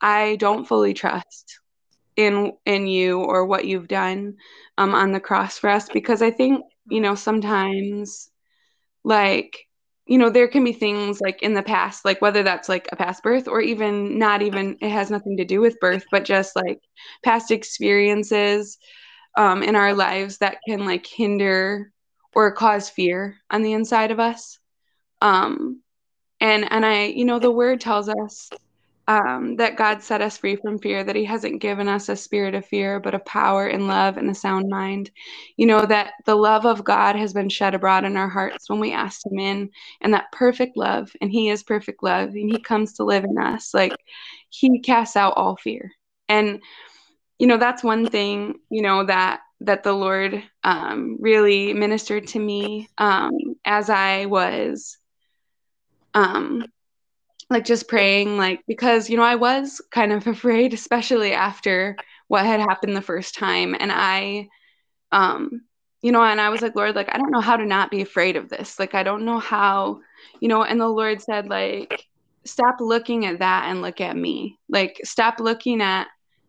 [0.00, 1.60] I don't fully trust
[2.16, 4.36] in in you or what you've done
[4.78, 5.88] um, on the cross for us?
[5.88, 8.30] Because I think, you know, sometimes,
[9.04, 9.66] like,
[10.06, 12.96] you know, there can be things like in the past, like whether that's like a
[12.96, 16.56] past birth or even not even, it has nothing to do with birth, but just
[16.56, 16.80] like
[17.22, 18.78] past experiences
[19.36, 21.92] um, in our lives that can like hinder
[22.34, 24.58] or cause fear on the inside of us.
[25.22, 25.82] Um,
[26.40, 28.50] and and I, you know, the word tells us
[29.10, 32.54] um, that God set us free from fear, that He hasn't given us a spirit
[32.54, 35.10] of fear, but of power and love and a sound mind.
[35.56, 38.78] You know, that the love of God has been shed abroad in our hearts when
[38.78, 39.70] we asked Him in,
[40.00, 43.36] and that perfect love, and He is perfect love, and He comes to live in
[43.36, 43.74] us.
[43.74, 43.96] Like
[44.48, 45.90] He casts out all fear.
[46.28, 46.62] And,
[47.40, 52.38] you know, that's one thing, you know, that that the Lord um, really ministered to
[52.38, 53.32] me um,
[53.64, 54.96] as I was
[56.14, 56.64] um
[57.50, 61.96] like just praying like because you know I was kind of afraid especially after
[62.28, 63.76] what had happened the first time.
[63.78, 64.48] And I
[65.12, 65.62] um
[66.00, 68.00] you know and I was like Lord like I don't know how to not be
[68.00, 68.78] afraid of this.
[68.78, 70.00] Like I don't know how
[70.40, 72.06] you know and the Lord said like
[72.46, 74.58] stop looking at that and look at me.
[74.68, 76.06] Like stop looking at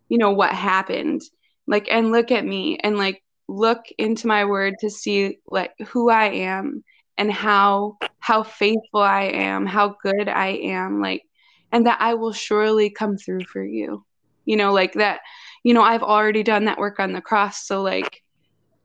[0.08, 1.22] you know what happened.
[1.68, 6.10] Like and look at me and like look into my word to see like who
[6.10, 6.84] I am
[7.17, 11.24] and how how faithful I am, how good I am, like
[11.71, 14.06] and that I will surely come through for you.
[14.45, 15.21] You know, like that,
[15.63, 18.24] you know, I've already done that work on the cross, so like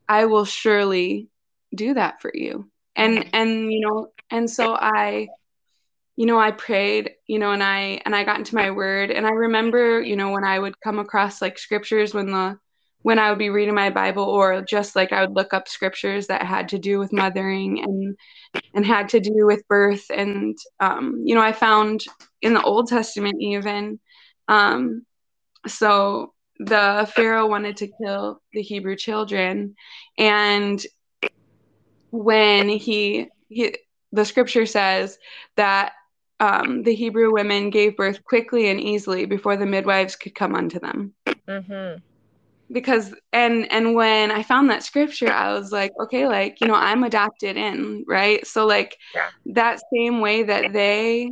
[0.09, 1.29] I will surely
[1.75, 2.71] do that for you.
[2.95, 5.29] And and you know, and so I
[6.17, 9.27] you know, I prayed, you know, and I and I got into my word and
[9.27, 12.59] I remember, you know, when I would come across like scriptures when the
[13.07, 16.27] when I would be reading my Bible or just like I would look up scriptures
[16.27, 18.17] that had to do with mothering and
[18.75, 20.05] and had to do with birth.
[20.11, 22.03] And um, you know I found
[22.43, 24.01] in the Old Testament even
[24.49, 25.07] um,
[25.69, 29.77] so the Pharaoh wanted to kill the Hebrew children.
[30.19, 30.85] And
[32.11, 33.77] when he, he
[34.11, 35.17] the scripture says
[35.57, 35.93] that
[36.41, 40.81] um, the Hebrew women gave birth quickly and easily before the midwives could come unto
[40.81, 41.15] them.
[41.47, 41.99] Mm-hmm
[42.71, 46.75] because and and when i found that scripture i was like okay like you know
[46.75, 48.47] i'm adopted in right?
[48.47, 49.29] So like yeah.
[49.47, 51.31] that same way that they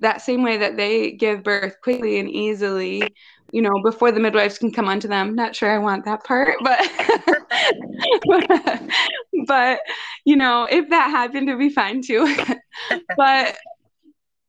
[0.00, 3.02] that same way that they give birth quickly and easily
[3.52, 5.34] you know before the midwives can come onto them.
[5.34, 6.80] Not sure i want that part but
[9.46, 9.80] but
[10.24, 12.34] you know if that happened to be fine too.
[13.16, 13.56] But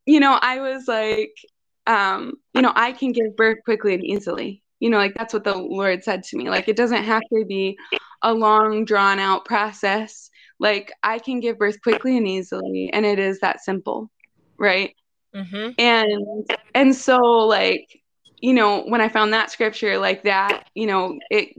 [0.05, 1.33] you know i was like
[1.85, 5.43] um you know i can give birth quickly and easily you know like that's what
[5.43, 7.77] the lord said to me like it doesn't have to be
[8.21, 10.29] a long drawn out process.
[10.59, 14.09] Like i can give birth quickly and easily and it is that simple
[14.57, 14.93] right?
[15.33, 15.69] Mm-hmm.
[15.77, 17.87] and and so like
[18.39, 21.49] you know when i found that scripture like that you know it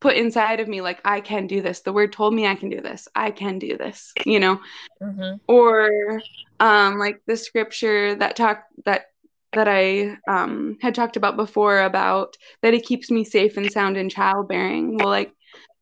[0.00, 1.80] put inside of me like i can do this.
[1.80, 3.06] The word told me i can do this.
[3.14, 4.60] I can do this you know?
[5.02, 5.36] Mm-hmm.
[5.46, 6.22] or
[6.58, 9.07] um like the scripture that talk that
[9.54, 13.96] that I um, had talked about before about that it keeps me safe and sound
[13.96, 14.96] in childbearing.
[14.96, 15.32] Well, like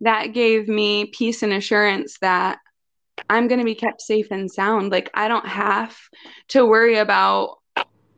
[0.00, 2.58] that gave me peace and assurance that
[3.28, 4.92] I'm going to be kept safe and sound.
[4.92, 5.96] Like I don't have
[6.48, 7.56] to worry about,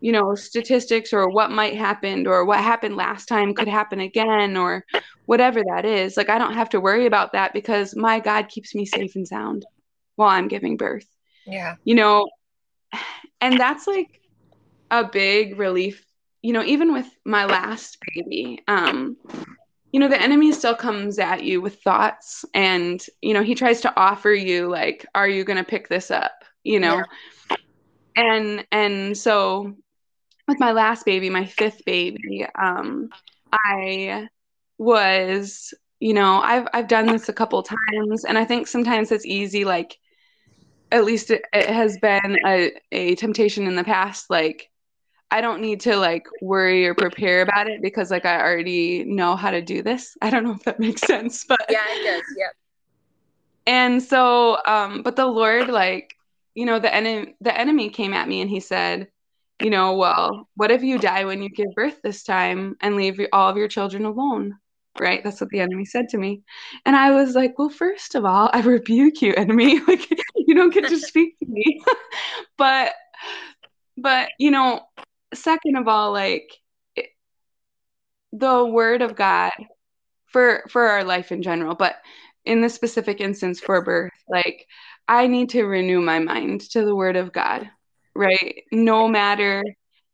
[0.00, 4.56] you know, statistics or what might happen or what happened last time could happen again
[4.56, 4.84] or
[5.26, 6.16] whatever that is.
[6.16, 9.26] Like I don't have to worry about that because my God keeps me safe and
[9.26, 9.64] sound
[10.16, 11.06] while I'm giving birth.
[11.46, 11.76] Yeah.
[11.84, 12.28] You know,
[13.40, 14.17] and that's like
[14.90, 16.04] a big relief
[16.42, 19.16] you know even with my last baby um
[19.92, 23.80] you know the enemy still comes at you with thoughts and you know he tries
[23.80, 27.02] to offer you like are you going to pick this up you know
[27.50, 27.56] yeah.
[28.16, 29.74] and and so
[30.46, 33.08] with my last baby my fifth baby um
[33.52, 34.28] i
[34.78, 39.26] was you know i've i've done this a couple times and i think sometimes it's
[39.26, 39.98] easy like
[40.90, 44.70] at least it, it has been a, a temptation in the past like
[45.30, 49.36] I don't need to like worry or prepare about it because like I already know
[49.36, 50.16] how to do this.
[50.22, 52.22] I don't know if that makes sense, but yeah, it does.
[52.36, 52.52] Yep.
[53.68, 56.14] And so, um, but the Lord, like,
[56.54, 59.08] you know, the enemy, the enemy came at me and he said,
[59.62, 63.20] you know, well, what if you die when you give birth this time and leave
[63.30, 64.56] all of your children alone?
[64.98, 65.22] Right?
[65.22, 66.40] That's what the enemy said to me.
[66.86, 69.80] And I was like, well, first of all, I rebuke you, enemy.
[69.86, 71.82] Like, you don't get to speak to me.
[72.56, 72.92] but,
[73.98, 74.80] but, you know,
[75.34, 76.50] second of all, like,
[78.32, 79.52] the word of God
[80.26, 81.96] for for our life in general, but
[82.44, 84.66] in the specific instance for birth, like
[85.08, 87.68] I need to renew my mind to the word of God,
[88.14, 88.62] right?
[88.72, 89.62] No matter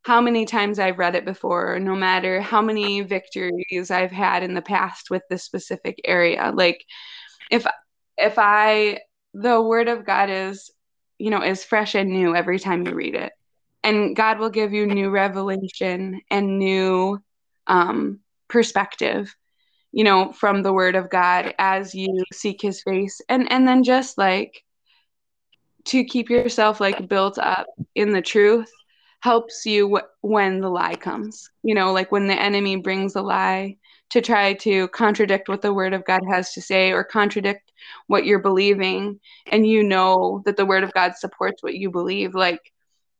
[0.03, 4.53] how many times I've read it before, no matter how many victories I've had in
[4.53, 6.51] the past with this specific area.
[6.55, 6.85] Like
[7.51, 7.65] if
[8.17, 8.99] if I
[9.33, 10.71] the word of God is,
[11.17, 13.33] you know, is fresh and new every time you read it.
[13.85, 17.19] And God will give you new revelation and new
[17.67, 18.19] um,
[18.49, 19.35] perspective
[19.91, 23.21] you know from the word of god as you seek his face.
[23.29, 24.63] And and then just like
[25.85, 28.71] to keep yourself like built up in the truth
[29.21, 33.21] helps you w- when the lie comes you know like when the enemy brings a
[33.21, 33.77] lie
[34.09, 37.71] to try to contradict what the word of god has to say or contradict
[38.07, 39.19] what you're believing.
[39.51, 42.35] And you know that the word of god supports what you believe.
[42.35, 42.73] Like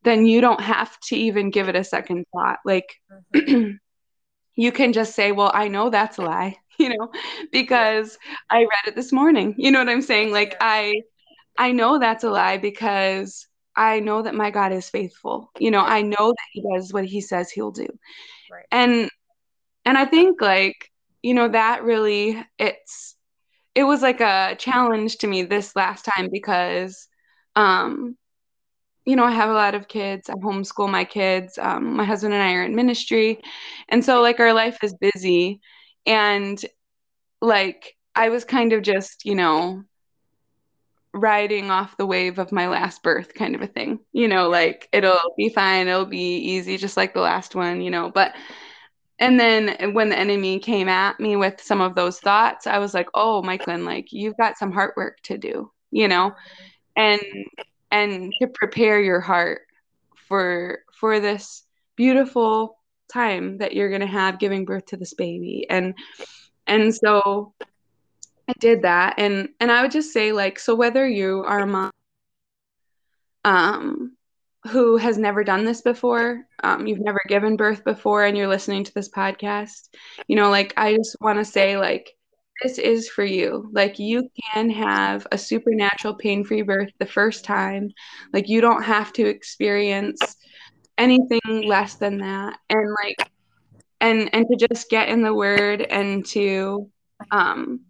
[0.06, 2.96] then you don't have to even give it a second thought like
[3.36, 3.72] mm-hmm.
[4.56, 7.10] you can just say well i know that's a lie you know,
[7.52, 8.18] because.
[8.50, 9.56] I read it this morning.
[9.58, 10.32] You know what I'm saying?
[10.32, 10.58] Like yeah.
[10.62, 11.02] I
[11.58, 15.52] I know that's a lie because I know that my God is faithful.
[15.60, 17.88] You know, I know that he does what he says he'll do.
[18.52, 18.66] Right.
[18.72, 19.10] And
[19.86, 20.92] and I think like,
[21.22, 23.16] you know, that really it's
[23.74, 27.08] it was like a challenge to me this last time because
[27.56, 28.18] um
[29.06, 30.30] you know, I have a lot of kids.
[30.30, 31.58] I homeschool my kids.
[31.58, 33.42] Um, my husband and I are in ministry.
[33.90, 35.62] And so, like, our life is busy
[36.06, 36.64] and
[37.42, 39.84] like I was kind of just, you know,
[41.14, 44.00] riding off the wave of my last birth kind of a thing.
[44.14, 47.92] You know, like it'll be fine, it'll be easy just like the last one, you
[47.92, 48.34] know, but
[49.18, 52.94] and then when the enemy came at me with some of those thoughts, I was
[52.94, 56.34] like, "Oh, Michelyn, like you've got some heart work to do." You know?
[56.98, 57.22] And
[57.96, 59.62] and to prepare your heart
[60.28, 61.64] for for this
[61.96, 62.78] beautiful
[63.12, 65.66] time that you're going to have giving birth to this baby.
[65.70, 65.94] And
[66.68, 67.54] and so
[68.48, 69.16] i did that.
[69.18, 71.92] And and i would just say like so whether you are a mom
[73.46, 74.12] um
[74.72, 78.84] who has never done this before um, you've never given birth before and you're listening
[78.84, 79.90] to this podcast
[80.28, 82.16] you know like i just want to say like
[82.62, 83.70] this is for you.
[83.74, 87.92] Like you can have a supernatural pain-free birth the first time.
[88.34, 90.36] Like you don't have to experience
[90.98, 92.58] anything less than that.
[92.70, 93.18] And like
[94.02, 96.90] and and to just get in the word and to
[97.32, 97.82] um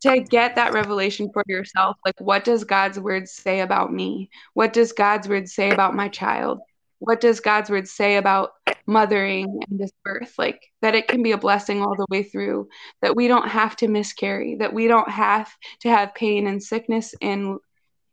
[0.00, 4.30] to get that revelation for yourself like what does god's word say about me?
[4.54, 6.60] What does god's word say about my child
[6.98, 8.50] what does god's word say about
[8.86, 12.68] mothering and this birth like that it can be a blessing all the way through
[13.02, 17.14] that we don't have to miscarry that we don't have to have pain and sickness
[17.20, 17.58] in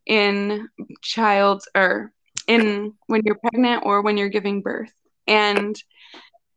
[0.06, 0.70] in
[1.02, 2.12] child's or
[2.48, 4.94] in when you're pregnant or when you're giving birth.
[5.28, 5.76] And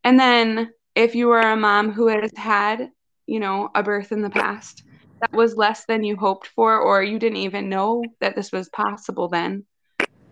[0.04, 2.90] and then if you are a mom who has had,
[3.26, 4.82] you know, a birth in the past
[5.20, 8.68] that was less than you hoped for or you didn't even know that this was
[8.68, 9.64] possible then,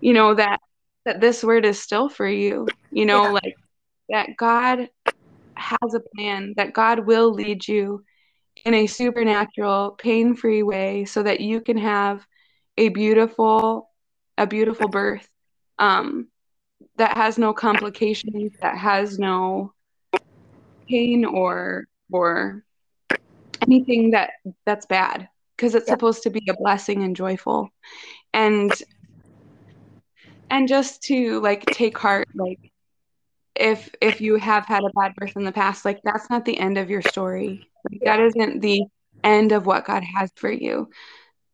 [0.00, 0.60] you know that
[1.06, 2.66] that this word is still for you.
[2.90, 3.30] You know, yeah.
[3.30, 3.54] like
[4.10, 4.90] that God
[5.54, 8.04] has a plan, that God will lead you
[8.64, 12.26] in a supernatural, pain-free way so that you can have
[12.76, 13.90] a beautiful
[14.38, 15.26] a beautiful birth
[15.78, 16.28] um,
[16.96, 19.72] that has no complications, that has no
[20.88, 22.64] pain or or
[23.62, 24.32] anything that
[24.64, 25.94] that's bad because it's yeah.
[25.94, 27.70] supposed to be a blessing and joyful
[28.32, 28.70] and
[30.50, 32.72] and just to like take heart like
[33.54, 36.58] if if you have had a bad birth in the past like that's not the
[36.58, 37.68] end of your story.
[37.90, 38.82] Like, that isn't the
[39.24, 40.90] end of what god has for you.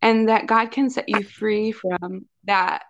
[0.00, 2.82] And that god can set you free from that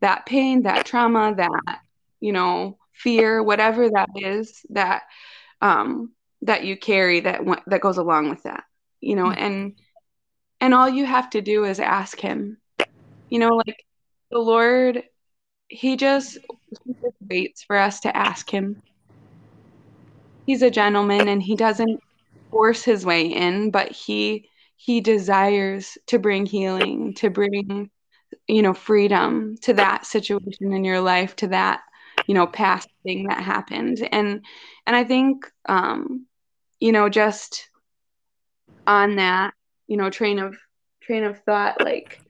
[0.00, 1.80] that pain, that trauma, that
[2.20, 5.02] you know fear, whatever that is that
[5.60, 8.64] um, that you carry that that goes along with that,
[9.00, 9.74] you know, and
[10.60, 12.58] and all you have to do is ask Him,
[13.28, 13.84] you know, like
[14.30, 15.02] the Lord,
[15.68, 16.38] He just,
[16.84, 18.82] he just waits for us to ask Him.
[20.46, 22.00] He's a gentleman, and He doesn't
[22.50, 24.48] force His way in, but He
[24.78, 27.90] he desires to bring healing, to bring
[28.48, 31.80] you know freedom to that situation in your life to that
[32.26, 34.44] you know past thing that happened and
[34.86, 36.26] and i think um
[36.80, 37.68] you know just
[38.86, 39.54] on that
[39.86, 40.56] you know train of
[41.02, 42.20] train of thought like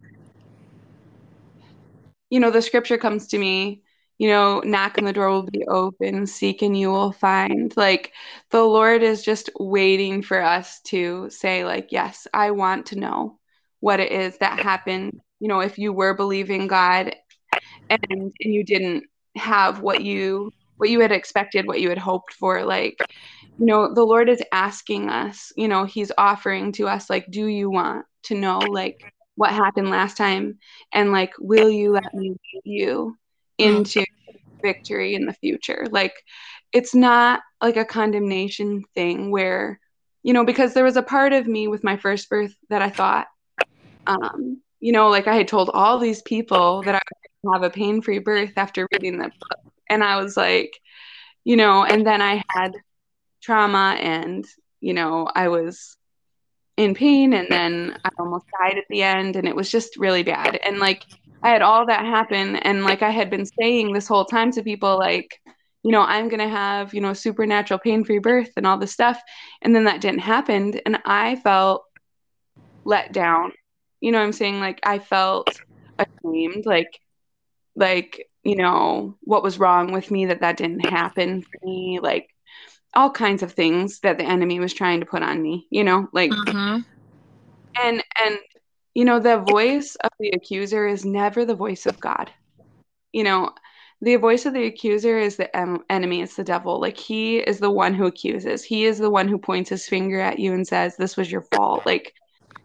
[2.37, 3.82] you know the scripture comes to me
[4.18, 7.76] you know, knock and the door will be open, seek and you will find.
[7.76, 8.12] Like
[8.51, 13.39] the Lord is just waiting for us to say, like, yes, I want to know
[13.80, 15.20] what it is that happened.
[15.39, 17.14] You know, if you were believing God
[17.91, 19.05] and, and you didn't
[19.37, 22.99] have what you what you had expected, what you had hoped for, like,
[23.59, 27.47] you know, the Lord is asking us, you know, He's offering to us, like, do
[27.47, 29.03] you want to know, like,
[29.37, 30.59] what happened last time?
[30.93, 33.16] And, like, will you let me lead you
[33.59, 34.05] into
[34.62, 35.87] victory in the future?
[35.91, 36.14] Like,
[36.72, 39.80] it's not like a condemnation thing where,
[40.22, 42.91] you know, because there was a part of me with my first birth that I
[42.91, 43.26] thought,
[44.07, 47.01] um, you know, like I had told all these people that I
[47.43, 49.72] would have a pain free birth after reading the book.
[49.89, 50.72] And I was like,
[51.45, 52.72] you know, and then I had
[53.41, 54.45] trauma and,
[54.80, 55.95] you know, I was
[56.77, 60.22] in pain and then I almost died at the end and it was just really
[60.22, 60.57] bad.
[60.64, 61.05] And like
[61.43, 64.62] I had all that happen and like I had been saying this whole time to
[64.62, 65.41] people like,
[65.83, 69.20] you know, I'm going to have, you know, supernatural pain-free birth and all this stuff
[69.62, 71.85] and then that didn't happen and I felt
[72.85, 73.53] let down.
[74.01, 74.61] You know I'm saying?
[74.61, 75.61] Like I felt
[75.99, 77.01] ashamed like
[77.74, 82.31] like, you know, what was wrong with me that that didn't happen for me like
[82.97, 86.09] all kinds of things that the enemy was trying to put on me, you know,
[86.12, 86.80] like mm-hmm.
[87.82, 88.38] and and
[88.94, 92.30] you know the voice of the accuser is never the voice of God.
[93.12, 93.51] You know,
[94.01, 96.80] the voice of the accuser is the em- enemy, it's the devil.
[96.80, 98.64] Like he is the one who accuses.
[98.64, 101.42] He is the one who points his finger at you and says this was your
[101.42, 101.84] fault.
[101.84, 102.14] Like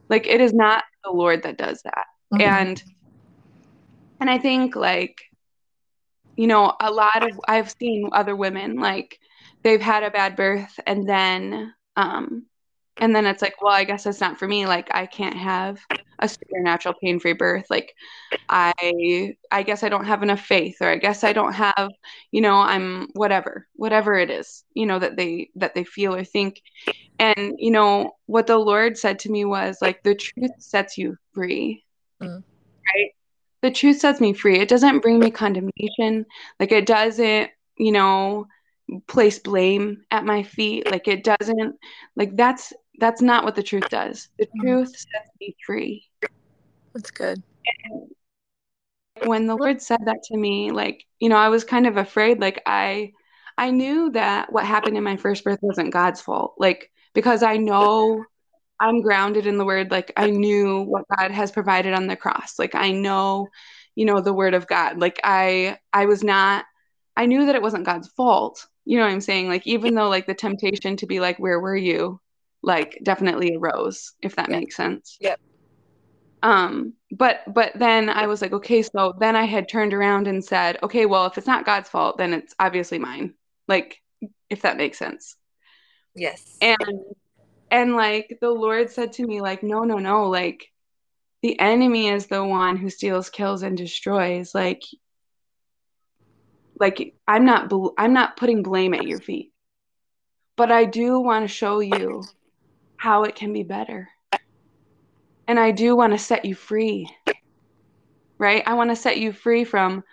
[0.08, 2.06] like it is not the Lord that does that.
[2.34, 2.42] Mm-hmm.
[2.42, 2.84] And
[4.22, 5.22] and I think like
[6.38, 9.20] you know, a lot of I've seen other women like
[9.64, 12.46] they've had a bad birth and then um
[12.98, 14.66] and then it's like well i guess it's not for me.
[14.66, 15.80] Like i can't have
[16.20, 17.66] a supernatural pain-free birth.
[17.70, 17.94] Like
[18.50, 21.90] i i guess i don't have enough faith or i guess i don't have
[22.32, 26.24] you know i'm whatever whatever it is you know that they that they feel or
[26.24, 26.62] think.
[27.20, 31.18] And you know what the lord said to me was like the truth sets you
[31.34, 31.84] free.
[32.22, 32.44] Mm.
[32.96, 33.12] right?
[33.62, 34.60] The truth sets me free.
[34.60, 36.26] It doesn't bring me condemnation.
[36.60, 38.48] Like it doesn't you know
[39.08, 40.90] place blame at my feet.
[40.90, 41.76] Like it doesn't
[42.16, 44.30] like that's that's not what the truth does.
[44.38, 44.62] The mm-hmm.
[44.62, 46.06] truth sets me free.
[46.94, 47.42] That's good.
[47.86, 51.98] And when the lord said that to me like you know i was kind of
[51.98, 52.40] afraid.
[52.40, 53.12] Like i
[53.58, 56.56] i knew that what happened in my first birth wasn't god's fault.
[56.58, 58.24] Like because i know
[58.80, 59.92] i'm grounded in the word.
[59.92, 62.60] Like i knew what god has provided on the cross.
[62.60, 63.48] Like i know
[63.96, 65.00] you know the word of god.
[65.00, 66.66] Like i i was not
[67.16, 69.48] i knew that it wasn't god's fault you know what I'm saying?
[69.48, 72.20] Like even though like the temptation to be like, where were you?
[72.64, 75.18] Like definitely arose, if that makes sense.
[75.20, 75.40] Yep.
[76.44, 80.44] Um, but but then I was like, okay, so then I had turned around and
[80.44, 83.36] said, okay, well, if it's not God's fault, then it's obviously mine.
[83.68, 84.02] Like,
[84.50, 85.36] if that makes sense.
[86.16, 86.58] Yes.
[86.62, 86.78] And
[87.70, 90.68] and like the Lord said to me, like, no, no, no, like
[91.42, 94.54] the enemy is the one who steals, kills, and destroys.
[94.54, 94.84] Like
[96.82, 99.54] like i'm not bl- i'm not putting blame at your feet.
[100.58, 102.24] But i do want to show you
[102.98, 104.10] how it can be better.
[105.48, 107.08] And i do want to set you free
[108.42, 108.64] right?
[108.66, 110.04] I want to set you free from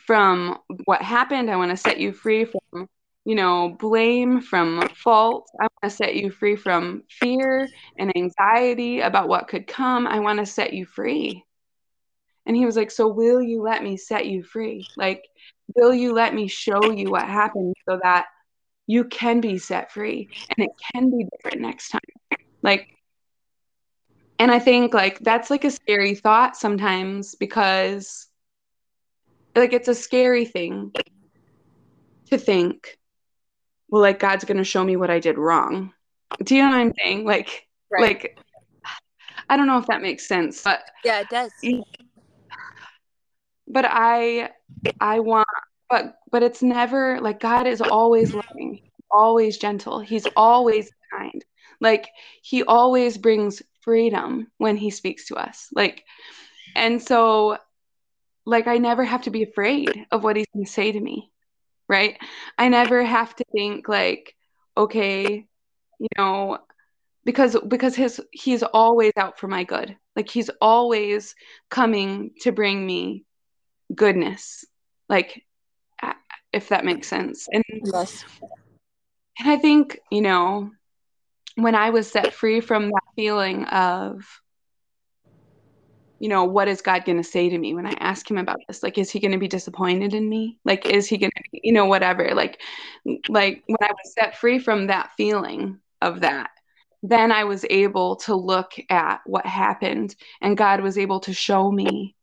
[0.00, 1.50] from what happened.
[1.50, 2.88] I want to set you free from
[3.24, 5.48] you know blame from fault.
[5.60, 10.06] I want to set you free from fear and anxiety about what could come.
[10.06, 11.44] I want to set you free.
[12.44, 14.84] And he was like so will you let me set you free?
[14.96, 15.22] Like
[15.76, 18.26] will you let me show you what happened so that
[18.86, 22.00] you can be set free and it can be different next time?
[22.62, 22.88] Like
[24.38, 28.26] and i think like that's like a scary thought sometimes because
[29.54, 30.92] like it's a scary thing
[32.30, 32.98] to think
[33.88, 35.92] well like god's going to show me what i did wrong.
[36.42, 37.24] Do you know what i'm saying?
[37.24, 38.02] Like right.
[38.02, 38.38] like
[39.48, 41.50] i don't know if that makes sense but yeah it does
[43.68, 44.50] but i
[45.00, 45.46] i want
[45.88, 48.80] but but it's never like god is always loving.
[49.10, 50.00] Always gentle.
[50.00, 51.42] He's always kind.
[51.80, 52.08] Like
[52.42, 55.68] he always brings freedom when he speaks to us.
[55.74, 56.04] Like
[56.76, 57.56] and so
[58.44, 61.30] like i never have to be afraid of what he's going to say to me
[61.88, 62.18] right?
[62.58, 64.34] I never have to think like
[64.76, 65.46] okay
[65.98, 66.58] you know
[67.24, 69.96] because because his he's always out for my good.
[70.16, 71.34] Like he's always
[71.70, 73.24] coming to bring me
[73.94, 74.64] goodness
[75.08, 75.44] like
[76.52, 77.46] if that makes sense.
[77.52, 78.24] And yes.
[79.38, 80.70] And I think, you know,
[81.54, 84.24] when I was set free from that feeling of
[86.20, 88.58] you know, what is God going to say to me when I ask him about
[88.66, 88.82] this?
[88.82, 90.58] Like, is he going to be disappointed in me?
[90.64, 92.34] Like, is he going to, you know, whatever.
[92.34, 92.60] Like,
[93.28, 96.50] like when I was set free from that feeling of that,
[97.04, 101.70] then I was able to look at what happened, and God was able to show
[101.70, 102.16] me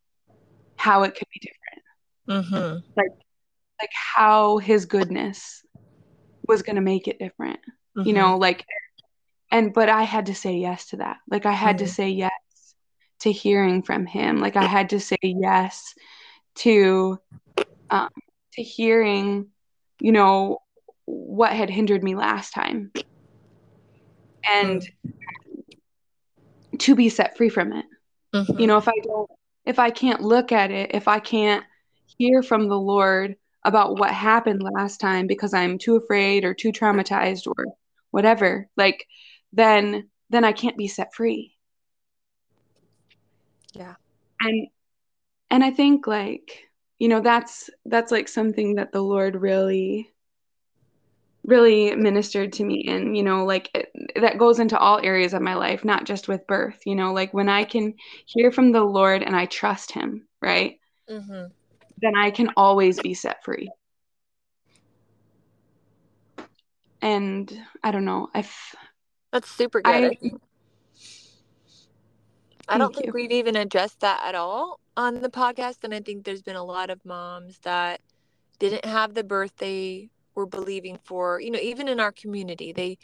[0.75, 2.45] how it could be different.
[2.45, 2.77] Mm-hmm.
[2.95, 3.11] Like,
[3.79, 5.63] like how His goodness
[6.47, 7.59] was going to make it different.
[7.97, 8.07] Mm-hmm.
[8.07, 8.65] You know, like,
[9.51, 11.17] and but I had to say yes to that.
[11.29, 11.85] Like, I had mm-hmm.
[11.85, 12.31] to say yes
[13.19, 14.37] to hearing from him.
[14.37, 15.95] Like I had to say yes
[16.55, 17.19] to
[17.89, 18.09] um,
[18.53, 19.47] to hearing,
[19.99, 20.59] you know,
[21.05, 22.91] what had hindered me last time,
[24.47, 26.77] and mm-hmm.
[26.77, 27.85] to be set free from it.
[28.33, 28.59] Mm-hmm.
[28.59, 29.29] You know, if I don't,
[29.65, 31.63] if I can't look at it, if I can't
[32.17, 36.71] hear from the Lord about what happened last time because I'm too afraid or too
[36.71, 37.65] traumatized or
[38.11, 39.07] whatever, like
[39.53, 41.55] then then I can't be set free.
[43.73, 43.95] Yeah.
[44.41, 44.67] And
[45.49, 46.59] and I think like,
[46.99, 50.09] you know, that's that's like something that the Lord really
[51.45, 55.41] really ministered to me and you know like it, that goes into all areas of
[55.41, 57.93] my life not just with birth you know like when i can
[58.25, 60.79] hear from the lord and i trust him right
[61.09, 61.45] mm-hmm.
[62.01, 63.69] then i can always be set free
[67.01, 68.43] and i don't know i
[69.31, 70.17] that's super good I,
[72.67, 75.83] I don't think we've even addressed that at all on the podcast.
[75.83, 78.01] And I think there's been a lot of moms that
[78.59, 81.39] didn't have the birth they were believing for.
[81.41, 82.97] You know, even in our community, they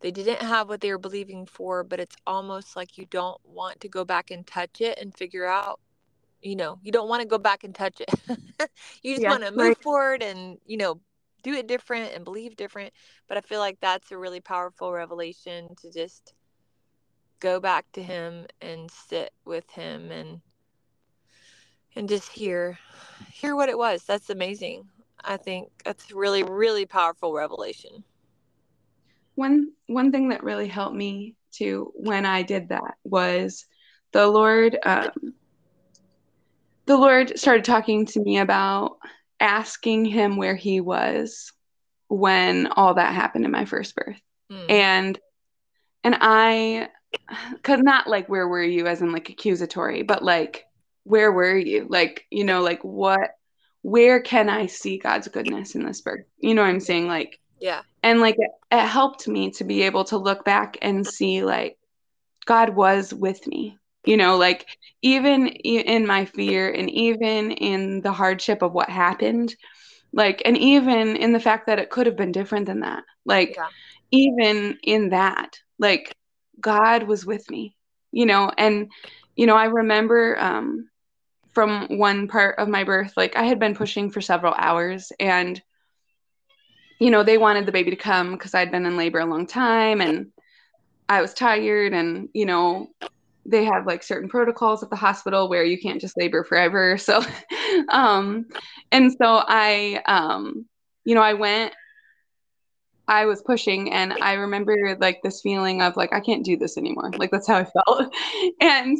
[0.00, 3.80] they didn't have what they were believing for, but it's almost like you don't want
[3.80, 5.80] to go back and touch it and figure out,
[6.42, 8.10] you know, you don't want to go back and touch it.
[9.02, 9.82] you just yeah, want to move right.
[9.82, 11.00] forward and, you know,
[11.42, 12.92] do it different and believe different.
[13.28, 16.34] But I feel like that's a really powerful revelation to just
[17.40, 20.40] go back to him and sit with him and
[21.94, 22.78] and just hear
[23.32, 24.88] hear what it was that's amazing
[25.24, 28.04] i think that's really really powerful revelation.
[29.34, 33.64] One one thing that really helped me too when i did that was
[34.12, 35.34] the lord um,
[36.86, 38.98] the lord started talking to me about
[39.40, 41.52] asking him where he was
[42.08, 44.20] when all that happened in my first birth.
[44.50, 44.70] Mm.
[44.70, 45.18] and
[46.04, 46.88] and i
[47.54, 50.66] because not like where were you as in like accusatory but like
[51.04, 51.86] where were you?
[51.88, 53.30] Like you know like what
[53.82, 57.06] where can i see god's goodness in this birth you know what i'm saying?
[57.06, 57.82] Like yeah.
[58.02, 61.78] and like it, it helped me to be able to look back and see like
[62.46, 64.36] god was with me you know?
[64.36, 64.66] Like
[65.02, 69.54] even in my fear and even in the hardship of what happened
[70.12, 73.54] like and even in the fact that it could have been different than that like
[73.54, 73.68] yeah.
[74.10, 76.16] even in that like
[76.60, 77.76] God was with me,
[78.12, 78.90] you know, and,
[79.36, 80.88] you know, I remember um,
[81.52, 85.60] from one part of my birth, like I had been pushing for several hours and,
[86.98, 89.46] you know, they wanted the baby to come because I'd been in labor a long
[89.46, 90.32] time and
[91.08, 92.88] I was tired and, you know,
[93.44, 96.96] they have like certain protocols at the hospital where you can't just labor forever.
[96.98, 97.22] So,
[97.88, 98.46] um,
[98.90, 100.66] and so I, um,
[101.04, 101.74] you know, I went
[103.08, 106.78] I was pushing and I remember like this feeling of like I can't do this
[106.78, 107.10] anymore.
[107.16, 108.14] Like that's how I felt.
[108.60, 108.96] and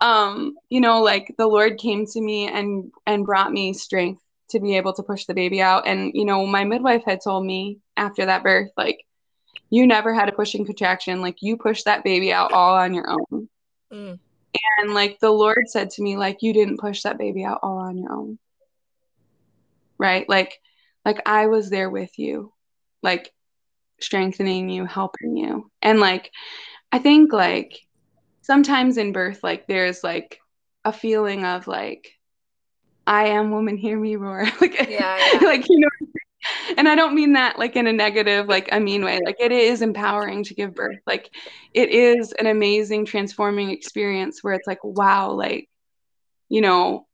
[0.00, 4.60] um you know like the Lord came to me and and brought me strength to
[4.60, 7.78] be able to push the baby out and you know my midwife had told me
[7.96, 9.04] after that birth like
[9.72, 13.08] you never had a pushing contraction like you pushed that baby out all on your
[13.08, 13.48] own.
[13.90, 14.18] Mm.
[14.78, 17.78] And like the Lord said to me like you didn't push that baby out all
[17.78, 18.38] on your own.
[19.96, 20.28] Right?
[20.28, 20.60] Like
[21.06, 22.52] like I was there with you.
[23.02, 23.32] Like
[23.98, 25.70] strengthening you, helping you.
[25.80, 26.30] And like
[26.92, 27.80] I think like
[28.42, 30.40] sometimes in birth like there's like
[30.84, 32.12] a feeling of like
[33.06, 34.44] I am woman hear me roar.
[34.60, 35.40] like yeah, yeah.
[35.42, 35.88] like you know
[36.76, 39.20] and I don't mean that like in a negative, like a mean way.
[39.24, 40.98] Like it is empowering to give birth.
[41.06, 41.30] Like
[41.72, 45.68] it is an amazing transforming experience where it's like, wow, like,
[46.48, 47.06] you know,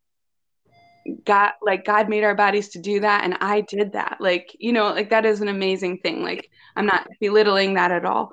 [1.25, 4.19] God like God made our bodies to do that and I did that.
[4.21, 6.23] Like, you know, like that is an amazing thing.
[6.23, 8.33] Like I'm not belittling that at all.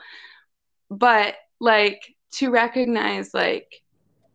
[0.89, 1.99] But like
[2.37, 3.81] to recognize like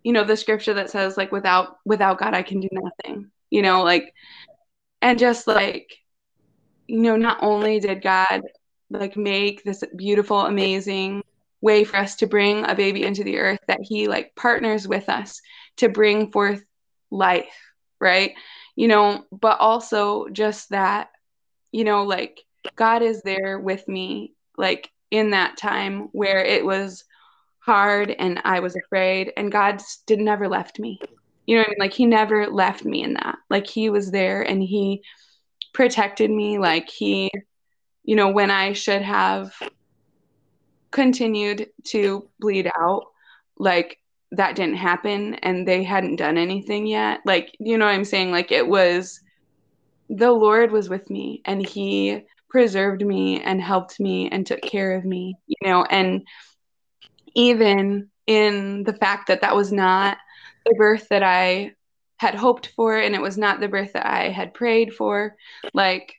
[0.02, 3.30] you know the scripture that says like without without God I can do nothing.
[3.50, 4.14] You know, like
[5.02, 5.90] and just like
[6.86, 8.42] you know not only did God
[8.90, 11.22] like make this beautiful amazing
[11.60, 15.08] way for us to bring a baby into the earth that he like partners with
[15.08, 15.40] us
[15.76, 16.62] to bring forth
[17.10, 17.54] life
[18.00, 18.34] right?
[18.74, 21.10] You know, but also just that,
[21.70, 22.40] you know, like
[22.76, 27.04] God is there with me, like in that time where it was
[27.60, 30.98] hard and I was afraid and God did never left me.
[31.46, 31.76] You know what I mean?
[31.80, 33.36] Like he never left me in that.
[33.48, 35.02] Like he was there and he
[35.72, 37.30] protected me like he
[38.02, 39.52] you know when I should have
[40.90, 43.04] continued to bleed out
[43.58, 43.98] like
[44.32, 47.20] that didn't happen and they hadn't done anything yet.
[47.24, 48.30] Like you know what I'm saying?
[48.30, 49.20] Like it was
[50.08, 54.96] the Lord was with me and he preserved me and helped me and took care
[54.96, 56.26] of me, you know, and
[57.34, 60.18] even in the fact that that was not
[60.66, 61.74] the birth that I
[62.18, 65.36] had hoped for and it was not the birth that I had prayed for
[65.72, 66.14] like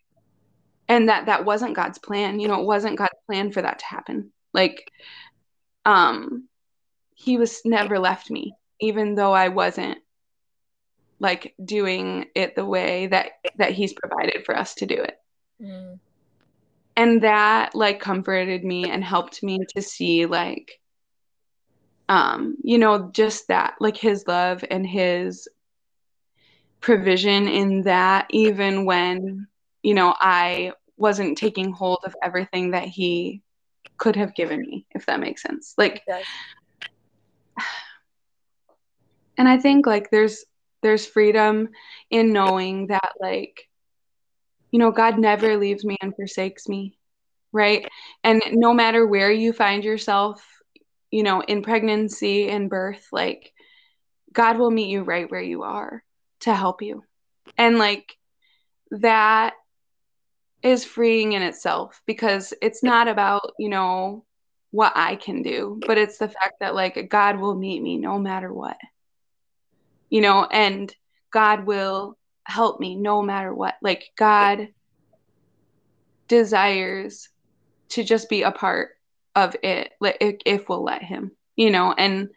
[0.87, 2.39] and that that wasn't God's plan.
[2.39, 4.31] You know it wasn't God's plan for that to happen.
[4.53, 4.91] Like
[5.85, 6.47] um
[7.13, 9.99] he was never left me even though I wasn't
[11.19, 15.17] like doing it the way that that he's provided for us to do it.
[15.61, 15.99] Mm.
[16.95, 20.79] and that like comforted me and helped me to see like
[22.11, 25.47] um, you know, just that, like his love and his
[26.81, 29.47] provision in that, even when,
[29.81, 33.41] you know, I wasn't taking hold of everything that he
[33.97, 35.73] could have given me, if that makes sense.
[35.77, 36.03] Like,
[39.37, 40.43] and I think like there's,
[40.81, 41.69] there's freedom
[42.09, 43.69] in knowing that, like,
[44.69, 46.97] you know, God never leaves me and forsakes me,
[47.53, 47.87] right?
[48.25, 50.45] And no matter where you find yourself
[51.11, 53.53] you know, in pregnancy and birth, like
[54.31, 56.03] God will meet you right where you are
[56.41, 57.03] to help you.
[57.57, 58.17] And like
[58.91, 59.53] that
[60.63, 64.25] is freeing in itself because it's not about, you know,
[64.71, 68.17] what I can do, but it's the fact that like God will meet me no
[68.17, 68.77] matter what.
[70.09, 70.93] You know, and
[71.31, 73.75] God will help me no matter what.
[73.81, 74.69] Like God
[76.27, 77.27] desires
[77.89, 78.91] to just be a part
[79.35, 82.29] of it if we'll let him you know and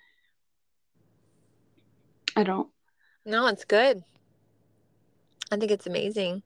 [2.36, 2.68] i don't.
[3.24, 4.02] No it's good.
[5.50, 6.42] I think it's amazing.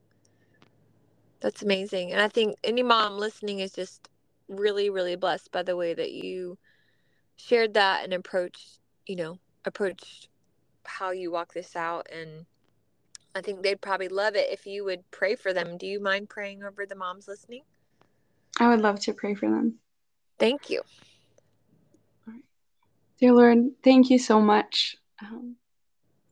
[1.40, 2.12] That's amazing.
[2.12, 4.08] And i think any mom listening is just
[4.48, 6.56] really really blessed by the way that you
[7.36, 10.28] shared that and approached you know approached
[10.84, 12.06] how you walk this out.
[12.12, 12.46] And
[13.34, 15.78] i think they'd probably love it if you would pray for them.
[15.78, 17.62] Do you mind praying over the moms listening?
[18.60, 19.78] I would love to pray for them
[20.38, 20.82] Thank you.
[23.20, 25.56] Dear Lord, thank you so much um,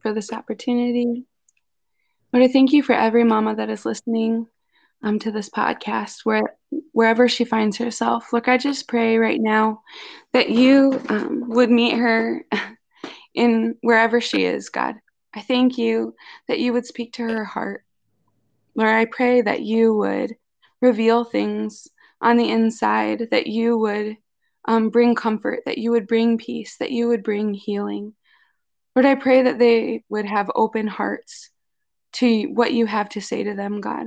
[0.01, 1.25] for this opportunity.
[2.33, 4.47] Lord, I thank you for every mama that is listening
[5.03, 6.55] um, to this podcast, where
[6.93, 8.33] wherever she finds herself.
[8.33, 9.83] Look, I just pray right now
[10.33, 12.45] that you um, would meet her
[13.35, 14.95] in wherever she is, God.
[15.35, 16.15] I thank you
[16.49, 17.85] that you would speak to her heart.
[18.77, 20.35] Lord, I pray that you would
[20.81, 21.89] reveal things
[22.21, 24.17] on the inside, that you would
[24.67, 28.15] um, bring comfort, that you would bring peace, that you would bring healing.
[28.95, 31.51] Lord, I pray that they would have open hearts
[32.15, 34.07] to what you have to say to them, God,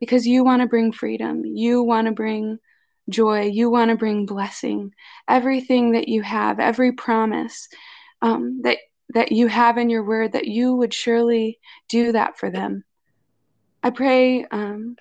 [0.00, 1.44] because you want to bring freedom.
[1.44, 2.58] You want to bring
[3.10, 3.42] joy.
[3.42, 4.92] You want to bring blessing.
[5.28, 7.68] Everything that you have, every promise
[8.22, 8.78] um, that
[9.10, 12.82] that you have in your word, that you would surely do that for them.
[13.82, 14.96] I pray um,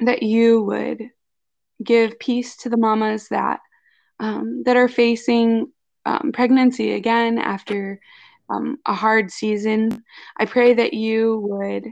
[0.00, 1.10] that you would
[1.82, 3.60] give peace to the mamas that
[4.20, 5.72] um, that are facing
[6.06, 8.00] um, pregnancy again after
[8.48, 10.04] um, a hard season.
[10.36, 11.86] I pray that you would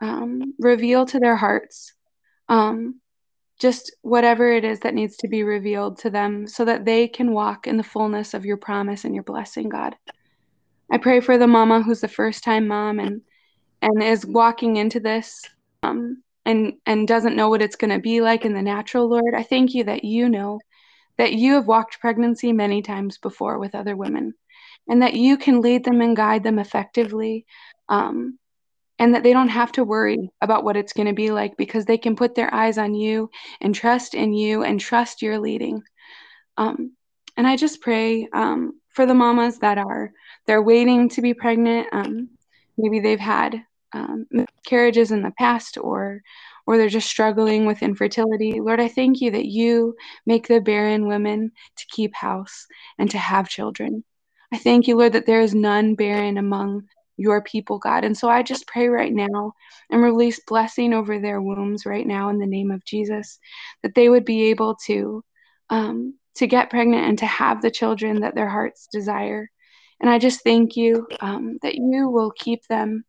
[0.00, 1.92] um, reveal to their hearts
[2.48, 3.00] um,
[3.60, 7.32] just whatever it is that needs to be revealed to them so that they can
[7.32, 9.94] walk in the fullness of your promise and your blessing, God.
[10.90, 13.20] I pray for the mama who's the first time mom and
[13.82, 15.42] and is walking into this
[15.82, 19.34] um, and and doesn't know what it's going to be like in the natural lord
[19.34, 20.58] i thank you that you know
[21.18, 24.32] that you have walked pregnancy many times before with other women
[24.88, 27.44] and that you can lead them and guide them effectively
[27.88, 28.38] um,
[28.98, 31.84] and that they don't have to worry about what it's going to be like because
[31.84, 33.30] they can put their eyes on you
[33.60, 35.82] and trust in you and trust your leading.
[36.56, 36.92] Um,
[37.36, 40.12] and i just pray um, for the mamas that are
[40.46, 42.28] they're waiting to be pregnant um,
[42.76, 43.62] maybe they've had
[43.92, 46.22] um, miscarriages in the past or
[46.66, 48.60] or they're just struggling with infertility.
[48.60, 52.66] Lord, I thank you that you make the barren women to keep house
[52.98, 54.04] and to have children.
[54.52, 56.82] I thank you, Lord, that there is none barren among
[57.16, 58.04] your people, God.
[58.04, 59.52] And so I just pray right now
[59.90, 63.38] and release blessing over their wombs right now in the name of Jesus,
[63.82, 65.24] that they would be able to
[65.70, 69.50] um, to get pregnant and to have the children that their hearts desire.
[70.00, 73.04] And I just thank you um, that you will keep them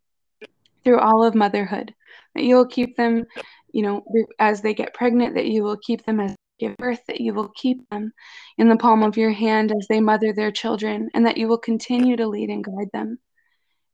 [0.84, 1.94] through all of motherhood,
[2.34, 3.24] that you will keep them,
[3.72, 4.04] you know,
[4.38, 7.50] as they get pregnant, that you will keep them as give birth, that you will
[7.56, 8.12] keep them
[8.58, 11.58] in the palm of your hand as they mother their children, and that you will
[11.58, 13.18] continue to lead and guide them.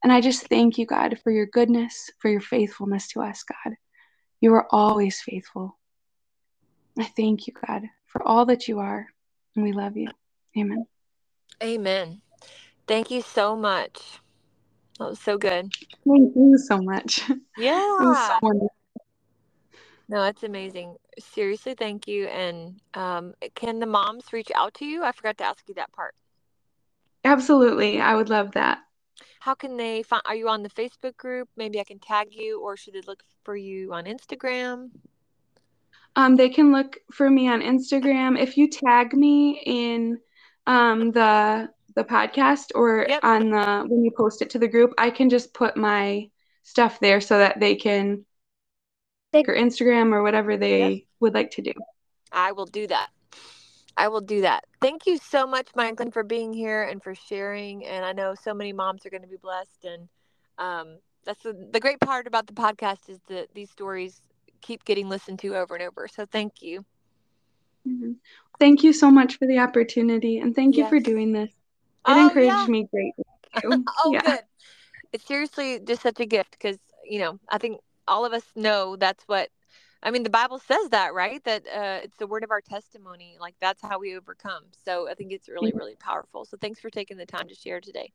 [0.03, 3.75] And I just thank you, God, for your goodness, for your faithfulness to us, God.
[4.41, 5.79] You are always faithful.
[6.99, 9.07] I thank you, God, for all that you are,
[9.57, 10.09] and we love you.
[10.57, 10.87] Amen.
[11.63, 12.21] Amen.
[12.87, 14.21] Thank you so much.
[14.99, 15.73] That was so good.
[16.07, 17.23] Thank you so much.
[17.57, 18.39] Yeah.
[18.41, 18.71] So
[20.09, 20.97] no, it's amazing.
[21.19, 22.27] Seriously, thank you.
[22.29, 25.05] And um, can the moms reach out to you?
[25.05, 26.15] I forgot to ask you that part.
[27.25, 28.01] Absolutely.
[28.01, 28.79] I would love that.
[29.41, 30.23] How can they find?
[30.25, 31.49] Are you on the Facebook group?
[31.57, 34.91] Maybe I can tag you, or should they look for you on Instagram?
[36.17, 38.39] Um, they can look for me on Instagram.
[38.39, 40.19] If you tag me in
[40.67, 41.69] um, the
[41.99, 43.25] the podcast or yep.
[43.25, 46.31] on the when you post it to the group, I can just put my
[46.63, 48.25] stuff there so that they can
[49.33, 51.03] take or Instagram or whatever they yep.
[51.21, 51.73] would like to do.
[52.31, 53.09] I will do that.
[53.97, 54.65] I will do that.
[54.81, 57.85] Thank you so much, Michelyn, for being here and for sharing.
[57.85, 59.85] And I know so many moms are going to be blessed.
[59.85, 60.09] And
[60.57, 64.23] um, that's the, the great part about the podcast is that these stories
[64.61, 66.07] keep getting listened to over and over.
[66.07, 66.85] So thank you.
[67.89, 68.13] Mm-hmm.
[68.61, 70.39] Thank you so much for the opportunity.
[70.39, 70.85] And thank yes.
[70.85, 71.51] you for doing this.
[72.09, 72.67] It oh, encouraged yeah.
[72.67, 73.25] me greatly.
[74.05, 74.23] oh, yeah.
[74.23, 74.41] good.
[75.13, 78.97] It's seriously just such a gift because, you know, I think all of us know
[78.97, 79.51] that's what
[80.03, 81.43] I mean, the Bible says that, right?
[81.45, 83.37] That uh, it's the word of our testimony.
[83.41, 84.65] Like that's how we overcome.
[84.85, 86.45] So I think it's really, really powerful.
[86.45, 88.13] So thanks for taking the time to share today.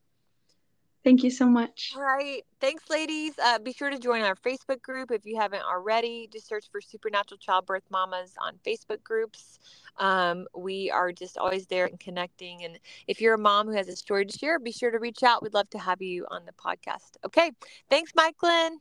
[1.04, 1.91] Thank you so much.
[1.95, 2.45] All right.
[2.62, 3.34] Thanks, ladies.
[3.38, 6.30] Uh, be sure to join our Facebook group if you haven't already.
[6.32, 9.60] Just search for Supernatural Childbirth Mamas on Facebook groups.
[9.97, 12.64] Um, we are just always there and connecting.
[12.64, 15.24] And if you're a mom who has a story to share, be sure to reach
[15.24, 15.43] out.
[15.43, 17.18] We'd love to have you on the podcast.
[17.26, 17.51] Okay.
[17.89, 18.78] Thanks, Michelyn.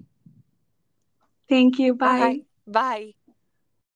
[1.49, 1.95] Thank you.
[1.95, 2.43] Bye.
[2.69, 3.15] Bye.